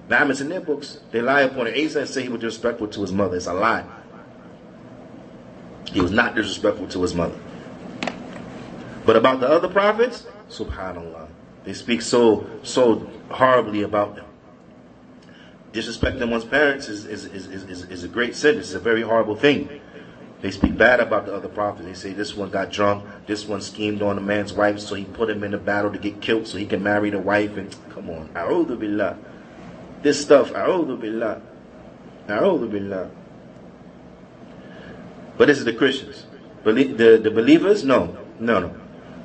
[0.08, 1.00] Now it's in their books.
[1.10, 3.36] They lie upon Isa and say he was disrespectful to his mother.
[3.36, 3.84] It's a lie.
[5.90, 7.38] He was not disrespectful to his mother.
[9.04, 11.28] But about the other prophets, subhanallah,
[11.64, 14.25] they speak so so horribly about them.
[15.76, 18.56] Disrespecting one's parents is, is, is, is, is a great sin.
[18.56, 19.82] It's a very horrible thing.
[20.40, 21.86] They speak bad about the other prophets.
[21.86, 25.04] They say this one got drunk, this one schemed on a man's wife, so he
[25.04, 27.58] put him in a battle to get killed so he can marry the wife.
[27.58, 29.18] And come on, a'udhu billah.
[30.00, 31.42] This stuff, a'udhu billah.
[32.26, 33.10] A'udhu billah.
[35.36, 36.24] But this is the Christians.
[36.64, 37.84] The, the believers?
[37.84, 38.76] No, no, no.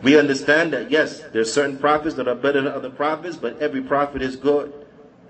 [0.04, 3.58] We understand that yes, there are certain prophets that are better than other prophets, but
[3.62, 4.74] every prophet is good.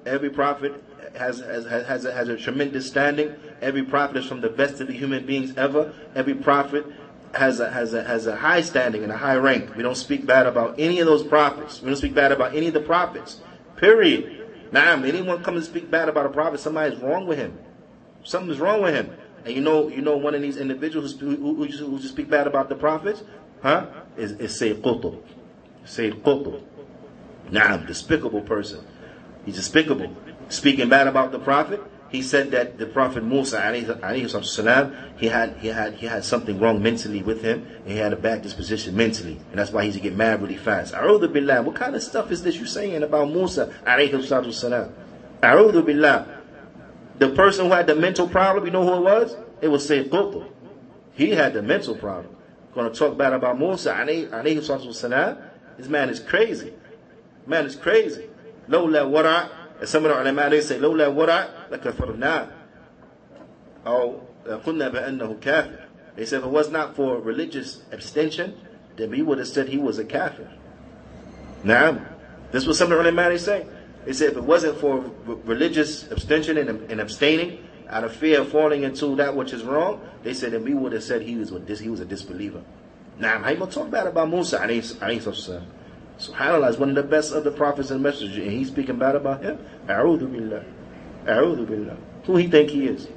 [0.03, 0.83] Every prophet
[1.15, 3.35] has, has, has, a, has a tremendous standing.
[3.61, 5.93] Every prophet is from the best of the human beings ever.
[6.15, 6.85] Every prophet
[7.33, 9.75] has a, has a, has a high standing and a high rank.
[9.75, 11.81] We don't speak bad about any of those prophets.
[11.81, 13.41] We don't speak bad about any of the prophets.
[13.77, 14.69] Period.
[14.71, 17.57] Now, anyone come to speak bad about a prophet, somebody's wrong with him.
[18.23, 19.11] Something's wrong with him.
[19.45, 22.47] And you know, you know, one of these individuals who, who, who, who speak bad
[22.47, 23.23] about the prophets,
[23.61, 23.87] huh?
[24.17, 25.21] is, is Sayyid Qutb.
[25.85, 26.63] Sayyid Qutb.
[27.49, 28.85] Naam, despicable person.
[29.45, 30.15] He's despicable
[30.50, 35.56] Speaking bad about the Prophet, he said that the Prophet Musa alayhi salam, he had
[35.58, 38.96] he had he had something wrong mentally with him, and he had a bad disposition
[38.96, 40.94] mentally, and that's why he used to get mad really fast.
[40.94, 41.62] A'udhu billah.
[41.62, 44.94] What kind of stuff is this you saying about Musa alayhi salam?
[45.42, 46.26] A'udhu billah.
[47.18, 49.36] The person who had the mental problem, you know who it was?
[49.60, 50.46] It was Sayyid Qutb.
[51.14, 52.36] He had the mental problem.
[52.74, 55.38] Going to talk bad about Musa alayhi salam.
[55.76, 56.72] This man is crazy.
[57.46, 58.28] Man is crazy.
[58.68, 59.48] لولا ورع
[59.80, 62.48] and some of the ulama they say لولا ورع لكفرنا
[63.86, 64.20] أو
[64.64, 68.56] قلنا بأنه كافر they said if it was not for religious abstention
[68.96, 70.50] then we would have said he was a kafir
[71.64, 72.00] now
[72.52, 73.66] this was some of the ulama they say
[74.04, 75.04] they said if it wasn't for
[75.44, 80.00] religious abstention and, and abstaining out of fear of falling into that which is wrong
[80.22, 82.62] they said then we would have said he was, he was a disbeliever
[83.18, 85.62] now how you going to talk bad about Musa alayhi, alayhi
[86.20, 89.16] SubhanAllah is one of the best of the prophets and messengers, and he's speaking bad
[89.16, 89.58] about him.
[89.86, 90.64] A'udhu billah.
[91.26, 91.96] A'udhu billah.
[92.24, 93.08] Who he think he is?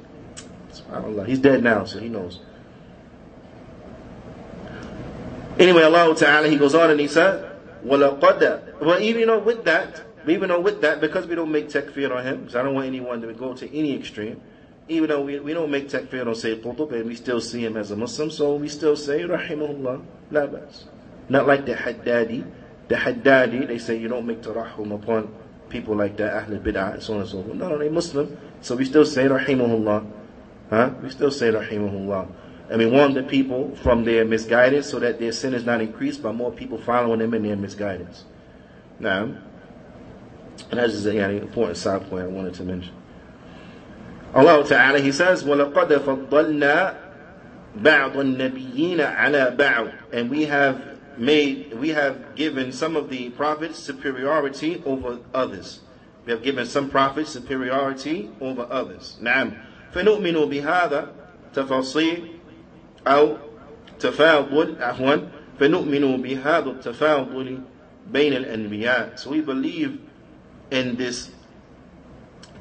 [0.72, 1.26] SubhanAllah.
[1.26, 2.40] He's dead now, so he knows.
[5.58, 7.50] Anyway, Allah Ta'ala, he goes on and he said,
[7.84, 11.68] وَلَقَدَ Well, even you know, with that, even though with that, because we don't make
[11.68, 14.40] takfir on him, because I don't want anyone to go to any extreme,
[14.88, 17.76] even though we, we don't make takfir on Sayyid Qutb, and we still see him
[17.76, 20.84] as a Muslim, so we still say, Rahimahullah, la bas.
[21.28, 22.44] Not like the Haddadi,
[22.88, 25.32] the Haddadi, they say you don't make tarahum upon
[25.68, 27.54] people like that, Ahl Bid'ah, and so on and so forth.
[27.56, 28.36] No, no, they Muslim.
[28.60, 30.10] So we still say Rahimahullah.
[30.70, 30.90] Huh?
[31.02, 32.28] We still say Rahimahullah.
[32.68, 36.22] And we warn the people from their misguidance so that their sin is not increased
[36.22, 38.24] by more people following them in their misguidance.
[38.98, 39.22] Now,
[40.70, 42.94] and that's just an important side point I wanted to mention.
[44.34, 46.96] Allah Ta'ala, He says, وَلَقَدْ فَضَّلْنَا
[47.78, 53.78] بَعْضَ النَّبِيِّينَ عَلَى بَعْض And we have made, we have given some of the prophets
[53.78, 55.80] superiority over others.
[56.24, 59.16] We have given some prophets superiority over others.
[59.22, 59.52] نعم.
[59.94, 61.12] فنؤمن بهذا
[61.54, 62.28] تفاصيل
[63.06, 63.36] أو
[63.98, 65.16] تفاضل عفوا
[65.58, 67.60] فنؤمن بهذا التفاضل
[68.12, 69.18] بين الأنبياء.
[69.18, 70.00] So we believe
[70.70, 71.30] in this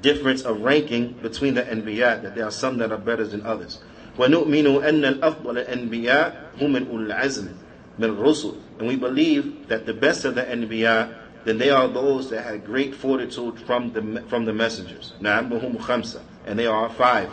[0.02, 3.80] difference of ranking between the Anbiya, that there are some that are better than others.
[4.18, 7.48] ونؤمن أن الأفضل الأنبياء هم الأولى العزم
[7.99, 8.61] min rusul.
[8.79, 11.15] And we believe that the best of the anbiya,
[11.45, 15.13] then they are those that had great fortitude from the from the messengers.
[15.21, 16.23] Na'amuhum khamsa.
[16.47, 17.31] And they are five.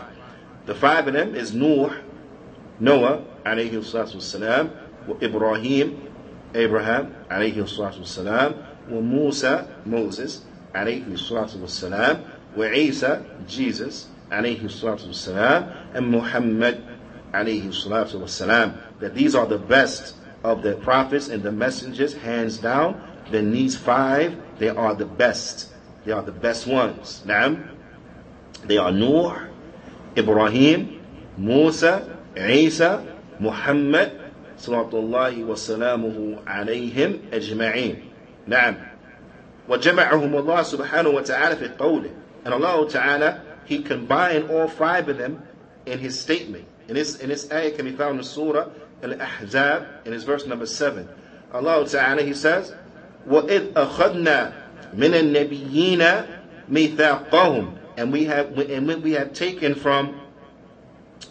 [0.65, 1.91] The five of them is Nuh,
[2.79, 4.71] Noah, alayhi wasalam,
[5.21, 6.07] Ibrahim,
[6.53, 10.43] Abraham, alayhi wasalam, Musa, Moses,
[10.73, 12.27] alayhi salatu wasalam,
[12.75, 16.83] Isa, Jesus, salatu wasalam, and Muhammad,
[17.33, 18.77] salatu wasalam.
[18.99, 23.00] That these are the best of the prophets and the messengers, hands down,
[23.30, 25.72] then these five, they are the best.
[26.04, 27.22] They are the best ones.
[27.26, 27.74] Naam.
[28.64, 29.48] They are Nuh,
[30.16, 31.00] Ibrahim,
[31.36, 34.20] Musa, Isa, Muhammad,
[34.56, 38.02] sallallahu wa salamuhu alayhim ajma'in.
[38.46, 38.92] Naam.
[39.68, 42.10] وجمعهم الله سبحانه وتعالى في قوله
[42.44, 45.42] and Allah Ta'ala He combined all five of them
[45.86, 48.68] in His statement in this in this ayah can be found in Surah
[49.02, 51.08] Al-Ahzab in his verse number 7.
[51.52, 52.74] Allah Ta'ala, He says,
[53.28, 54.52] وَإِذْ أَخَذْنَا
[54.94, 56.26] مِنَ النَّبِيِّينَ
[56.70, 60.20] مِيثَاقَهُمْ And we have and when we have taken from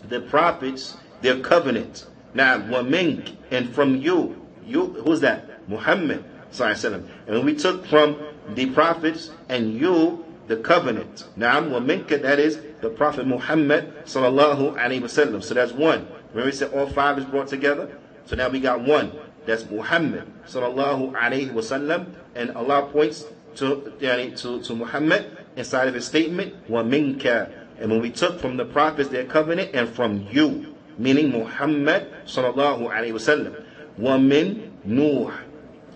[0.07, 2.05] the prophets their covenant.
[2.33, 5.67] Now, وَمِنْكَ And from you, you who's that?
[5.69, 6.23] Muhammad.
[6.57, 8.17] And when we took from
[8.53, 11.25] the prophets and you the covenant.
[11.35, 15.43] Now, وَمِنْكَ That is the Prophet Muhammad sallallahu alaihi wasallam.
[15.43, 16.07] So that's one.
[16.30, 17.98] Remember we said all five is brought together?
[18.26, 19.12] So now we got one.
[19.46, 22.14] That's Muhammad sallallahu alayhi wasallam.
[22.34, 23.24] And Allah points
[23.56, 27.50] to, to, to Muhammad inside of his statement, wa minka.
[27.78, 32.90] And when we took from the prophets their covenant and from you, meaning Muhammad sallallahu
[32.90, 33.64] alayhi wasallam.
[33.96, 35.32] Wa min Nuh.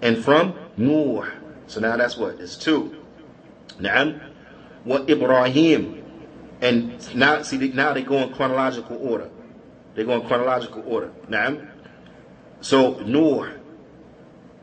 [0.02, 1.26] And from Nuh.
[1.66, 2.40] So now that's what?
[2.40, 2.96] It's two.
[3.78, 4.20] Naam.
[4.84, 6.02] Wa Ibrahim.
[6.60, 9.30] And now, see, now they go in chronological order.
[9.94, 11.12] They go in chronological order.
[11.28, 11.68] Naam.
[12.60, 13.52] So Nuh,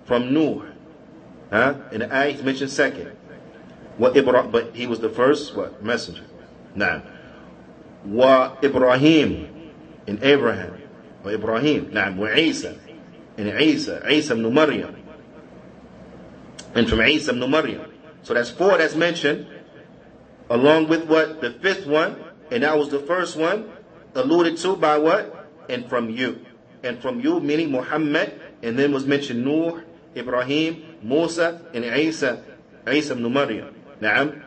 [0.06, 0.66] from Nuh,
[1.50, 1.76] huh?
[1.92, 3.18] In the ayah mentioned second.
[3.98, 6.24] What Ibrahim, but he was the first what messenger.
[6.76, 7.06] Naam.
[8.06, 9.72] Wa Ibrahim
[10.08, 10.82] in Abraham.
[11.24, 11.92] Wa Ibrahim.
[11.92, 12.18] Naam.
[12.18, 12.78] Wa Isa
[13.38, 14.02] in Isa.
[14.12, 14.96] Isa ibn Maryam.
[16.74, 17.86] And from Isa ibn Maryam.
[18.24, 19.48] So that's four that's mentioned,
[20.50, 22.18] along with what the fifth one,
[22.52, 23.70] and that was the first one
[24.16, 25.50] alluded to by what?
[25.70, 26.46] And from you.
[26.84, 29.82] And from you, meaning Muhammad and then was mentioned Nuh,
[30.16, 32.44] Ibrahim, Musa, and Isa,
[32.92, 33.74] Isa ibn Maryam.
[34.02, 34.44] Na'am.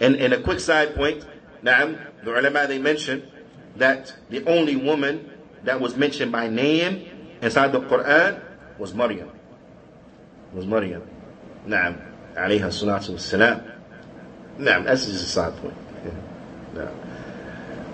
[0.00, 1.24] And, and a quick side point,
[1.62, 3.30] Na'am, the ulama they mentioned
[3.76, 5.30] that the only woman
[5.64, 8.40] that was mentioned by name inside the Quran
[8.78, 9.30] was Maryam.
[10.52, 11.02] Was Maryam.
[11.66, 12.00] Na'am.
[12.34, 13.70] Alayha salatu wassalam.
[14.58, 15.74] Na'am, that's just a side point.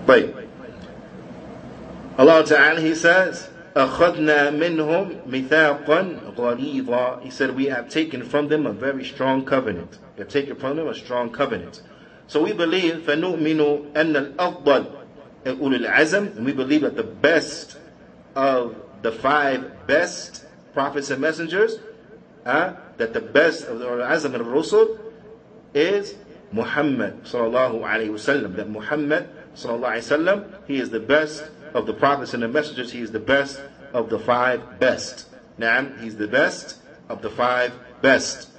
[0.00, 0.06] Na'am.
[0.06, 0.46] But
[2.18, 8.66] Allah Ta'ala, He says, أخذنا منهم ميثاقا غليظا He said, we have taken from them
[8.66, 9.98] a very strong covenant.
[10.16, 11.82] We have taken from them a strong covenant.
[12.26, 14.84] So we believe فنؤمن أن الأفضل
[15.46, 17.76] أولي العزم and we believe that the best
[18.34, 21.78] of the five best prophets and messengers
[22.46, 24.98] uh, that the best of the Azam and Rusul
[25.74, 26.14] is
[26.52, 28.56] Muhammad sallallahu alayhi wasallam.
[28.56, 32.91] That Muhammad wasallam, he is the best of the prophets and the messengers.
[32.91, 33.61] He is the best
[33.93, 35.27] of the five best.
[35.59, 36.77] Naam, he's the best
[37.09, 38.49] of the five best.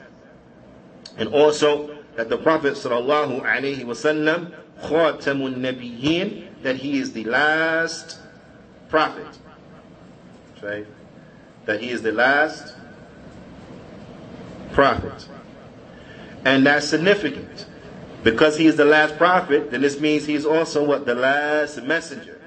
[1.16, 4.54] And also that the Prophet sallallahu alayhi wasallam,
[6.62, 8.18] that he is the last
[8.88, 9.38] prophet.
[10.62, 10.86] Right?
[11.66, 12.74] That he is the last
[14.72, 15.28] prophet.
[16.44, 17.66] And that's significant.
[18.22, 21.06] Because he is the last prophet, then this means he's also what?
[21.06, 22.40] The last messenger.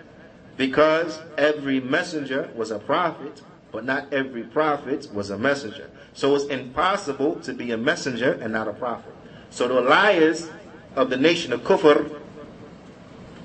[0.58, 5.90] Because every messenger was a prophet, but not every prophet was a messenger.
[6.14, 9.14] So it's impossible to be a messenger and not a prophet.
[9.50, 10.50] So the liars
[10.96, 12.10] of the nation of Kufr,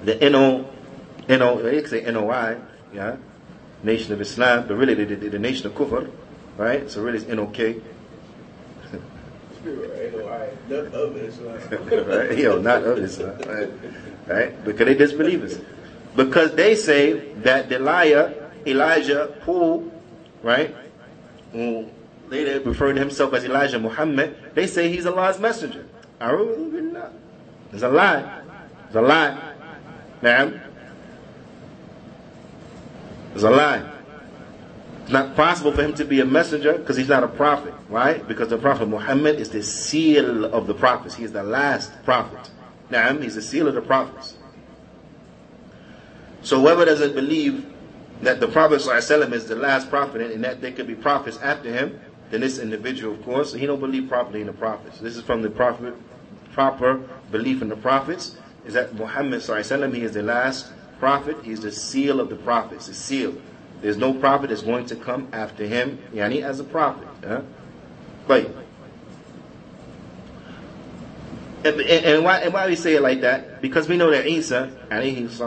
[0.05, 0.71] the N-O,
[1.29, 2.59] N-O, they say N-O-I,
[2.95, 3.17] yeah,
[3.83, 6.09] nation of Islam, but really the, the, the nation of Kufr,
[6.57, 6.89] right?
[6.89, 7.81] So really it's N-O-K,
[12.07, 12.39] right?
[12.39, 13.71] Yo, not of Islam, right?
[14.27, 14.65] right?
[14.65, 15.61] Because they disbelievers.
[16.17, 19.91] Because they say that Elijah, Elijah, who,
[20.43, 20.75] right,
[21.55, 21.85] mm.
[21.85, 21.91] who
[22.29, 25.87] later referred to himself as Elijah Muhammad, they say he's Allah's messenger.
[27.73, 28.43] It's a lie.
[28.87, 29.55] It's a lie.
[30.23, 30.61] Ma'am.
[33.35, 34.00] It's a lie.
[35.11, 38.25] It's not possible for him to be a messenger because he's not a prophet, right?
[38.29, 41.17] Because the Prophet Muhammad is the seal of the prophets.
[41.17, 42.49] He is the last prophet.
[42.91, 44.37] Now, he's the seal of the prophets.
[46.43, 47.67] So whoever doesn't believe
[48.23, 51.73] that the Prophet ﷺ is the last prophet and that there could be prophets after
[51.73, 51.99] him,
[52.31, 55.01] then this individual, of course, he don't believe properly in the prophets.
[55.01, 55.97] This is from the prophet,
[56.53, 56.99] proper
[57.33, 61.73] belief in the prophets, is that Muhammad ﷺ, he is the last prophet, he's the
[61.73, 63.35] seal of the prophets, the seal.
[63.81, 67.09] There's no prophet that's going to come after him, yani as a prophet.
[67.25, 67.43] Huh?
[68.27, 68.55] But
[71.65, 73.61] and, and, why and why we say it like that?
[73.61, 74.71] Because we know that Isa,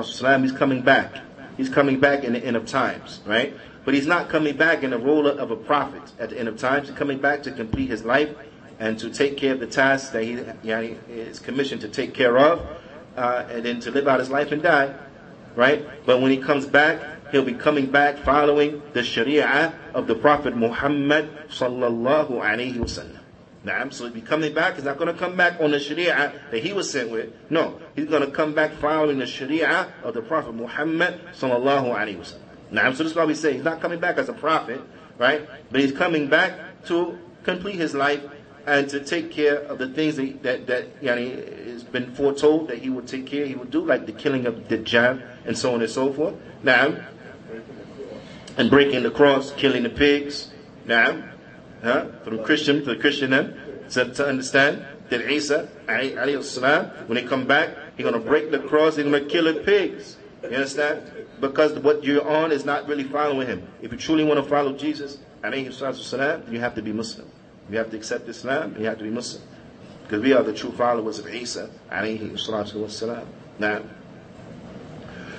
[0.03, 1.15] salam, he's coming back.
[1.57, 3.55] He's coming back in the end of times, right?
[3.85, 6.57] But he's not coming back in the role of a prophet at the end of
[6.57, 6.87] times.
[6.87, 8.35] He's coming back to complete his life
[8.79, 12.37] and to take care of the tasks that he yani, is commissioned to take care
[12.37, 12.65] of,
[13.17, 14.93] uh, and then to live out his life and die,
[15.55, 15.85] right?
[16.05, 17.01] But when he comes back,
[17.33, 23.19] he'll be coming back following the Sharia of the Prophet Muhammad sallallahu alaihi wasallam.
[23.63, 24.75] Now, so he'll be coming back.
[24.75, 27.33] He's not going to come back on the Sharia that he was sent with.
[27.49, 32.17] No, he's going to come back following the Sharia of the Prophet Muhammad sallallahu alaihi
[32.17, 32.39] wasallam.
[32.69, 34.81] Now, so this is why we say he's not coming back as a prophet,
[35.17, 35.47] right?
[35.71, 38.23] But he's coming back to complete his life
[38.65, 42.77] and to take care of the things that that, that yani, has been foretold that
[42.77, 45.81] he would take care, he would do, like the killing of Dajjal and so on
[45.81, 46.35] and so forth.
[46.63, 46.95] Now,
[48.57, 50.51] and breaking the cross, killing the pigs.
[50.85, 51.23] Now,
[51.81, 52.07] huh?
[52.23, 53.57] from Christian to Christian then,
[53.91, 55.69] to, to understand that Isa,
[56.43, 59.45] salam, when he come back, he's going to break the cross, he's going to kill
[59.45, 60.17] the pigs.
[60.43, 61.27] You understand?
[61.39, 63.67] Because what you're on is not really following him.
[63.81, 67.29] If you truly want to follow Jesus, salam, you have to be Muslim.
[67.69, 69.43] You have to accept Islam, you have to be Muslim.
[70.03, 73.27] Because we are the true followers of Isa, salam.
[73.59, 73.83] Now,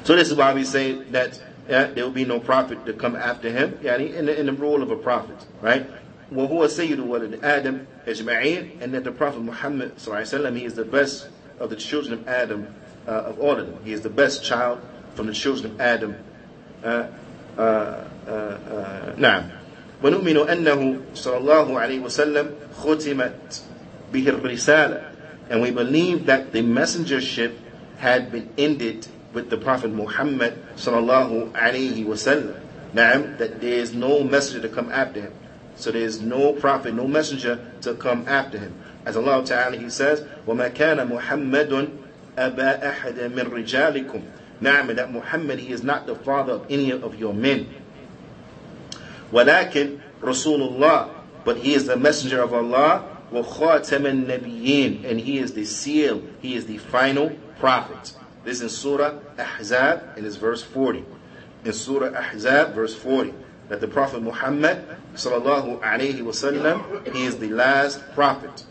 [0.05, 3.16] so this is why we say that yeah, there will be no prophet to come
[3.16, 5.86] after him, yeah, in the, in the role of a prophet, right?
[6.32, 11.28] وهو سيد ولد Adam أجمعين and that the Prophet Muhammad وسلم, he is the best
[11.60, 12.68] of the children of Adam
[13.08, 13.80] uh, of all of them.
[13.84, 14.80] He is the best child
[15.16, 16.16] from the children of Adam.
[16.84, 17.08] Uh,
[17.58, 17.62] uh,
[18.28, 19.50] uh, uh, نعم
[20.04, 23.62] ونؤمن أنه صلى الله عليه وسلم ختمت
[24.14, 25.02] به الرسالة
[25.50, 27.58] and we believe that the messengership
[27.98, 32.60] had been ended with the Prophet Muhammad sallallahu alaihi wasallam.
[32.94, 35.34] Naam, that there is no messenger to come after him.
[35.76, 38.74] So there is no prophet, no messenger to come after him.
[39.06, 41.98] As Allah Ta'ala He says, وَمَا كَانَ مُحَمَّدٌ
[42.38, 44.22] أَبَا أَحَدٍ مِّن رِجَالِكُمْ
[44.62, 47.68] Naam, that Muhammad, he is not the father of any of your men.
[49.32, 51.10] ولكن رسول الله
[51.46, 56.56] but he is the messenger of Allah وخاتم النبيين and he is the seal he
[56.56, 58.14] is the final prophet
[58.44, 61.04] this is in Surah Ahzab in his verse 40
[61.66, 63.34] in Surah Ahzab verse 40
[63.70, 64.84] that the Prophet Muhammad
[65.16, 68.66] sallallahu alaihi wasallam he is the last prophet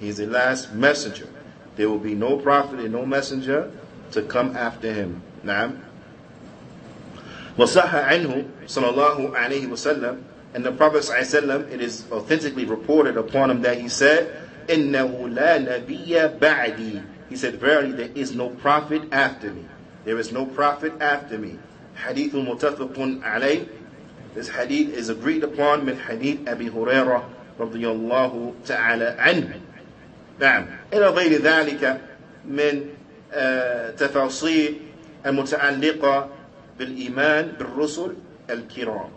[0.00, 1.28] he is the last messenger
[1.76, 3.70] there will be no prophet and no messenger
[4.12, 5.72] to come after him نعم
[7.58, 10.22] وصح عنه صلى الله عليه وسلم
[10.54, 15.58] and the Prophet ﷺ, it is authentically reported upon him that he said, إِنَّهُ لَا
[15.84, 19.64] نَبِيَّ بَعْدِي He said, verily there is no prophet after me.
[20.04, 21.58] There is no prophet after me.
[21.94, 23.66] Hadith متفق عليه.
[24.34, 27.24] This hadith is agreed upon من hadith أبي هريرة
[27.58, 29.60] رضي الله تعالى عنه.
[30.40, 30.66] نعم.
[30.92, 32.00] إلى غير ذلك
[32.44, 32.90] من
[33.96, 34.80] تفاصيل
[35.26, 36.28] المتعلقة
[36.78, 38.14] بالإيمان بالرسل
[38.50, 39.10] الكرام.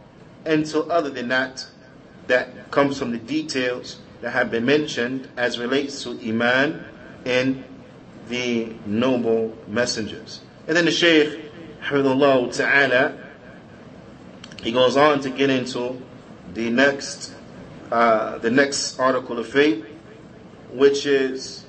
[0.45, 1.65] And so other than that,
[2.27, 6.83] that comes from the details that have been mentioned as relates to Iman
[7.25, 7.63] and
[8.29, 10.41] the noble messengers.
[10.67, 13.17] And then the Shaykh, Hamdulillah Ta'ala,
[14.61, 16.01] he goes on to get into
[16.53, 17.33] the next,
[17.91, 19.85] uh, the next article of faith,
[20.71, 21.65] which is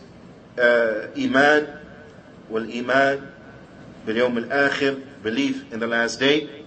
[0.58, 1.68] uh, Iman,
[2.48, 3.28] wal Iman,
[4.04, 6.64] bil Yawm al-Akhir, belief in the last day.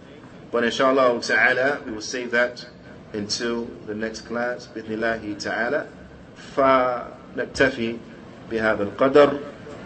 [0.51, 2.65] But inshallah ta'ala, we will save that
[3.13, 4.67] until the next class.
[4.67, 5.87] بإذن الله تعالى.
[6.55, 7.97] فنكتفي
[8.51, 9.39] بهذا القدر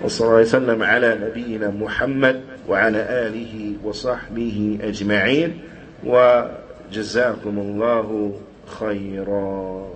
[0.05, 5.59] وصلى الله وسلم على نبينا محمد وعلى آله وصحبه أجمعين
[6.05, 8.33] وجزاكم الله
[8.67, 9.89] خيرا.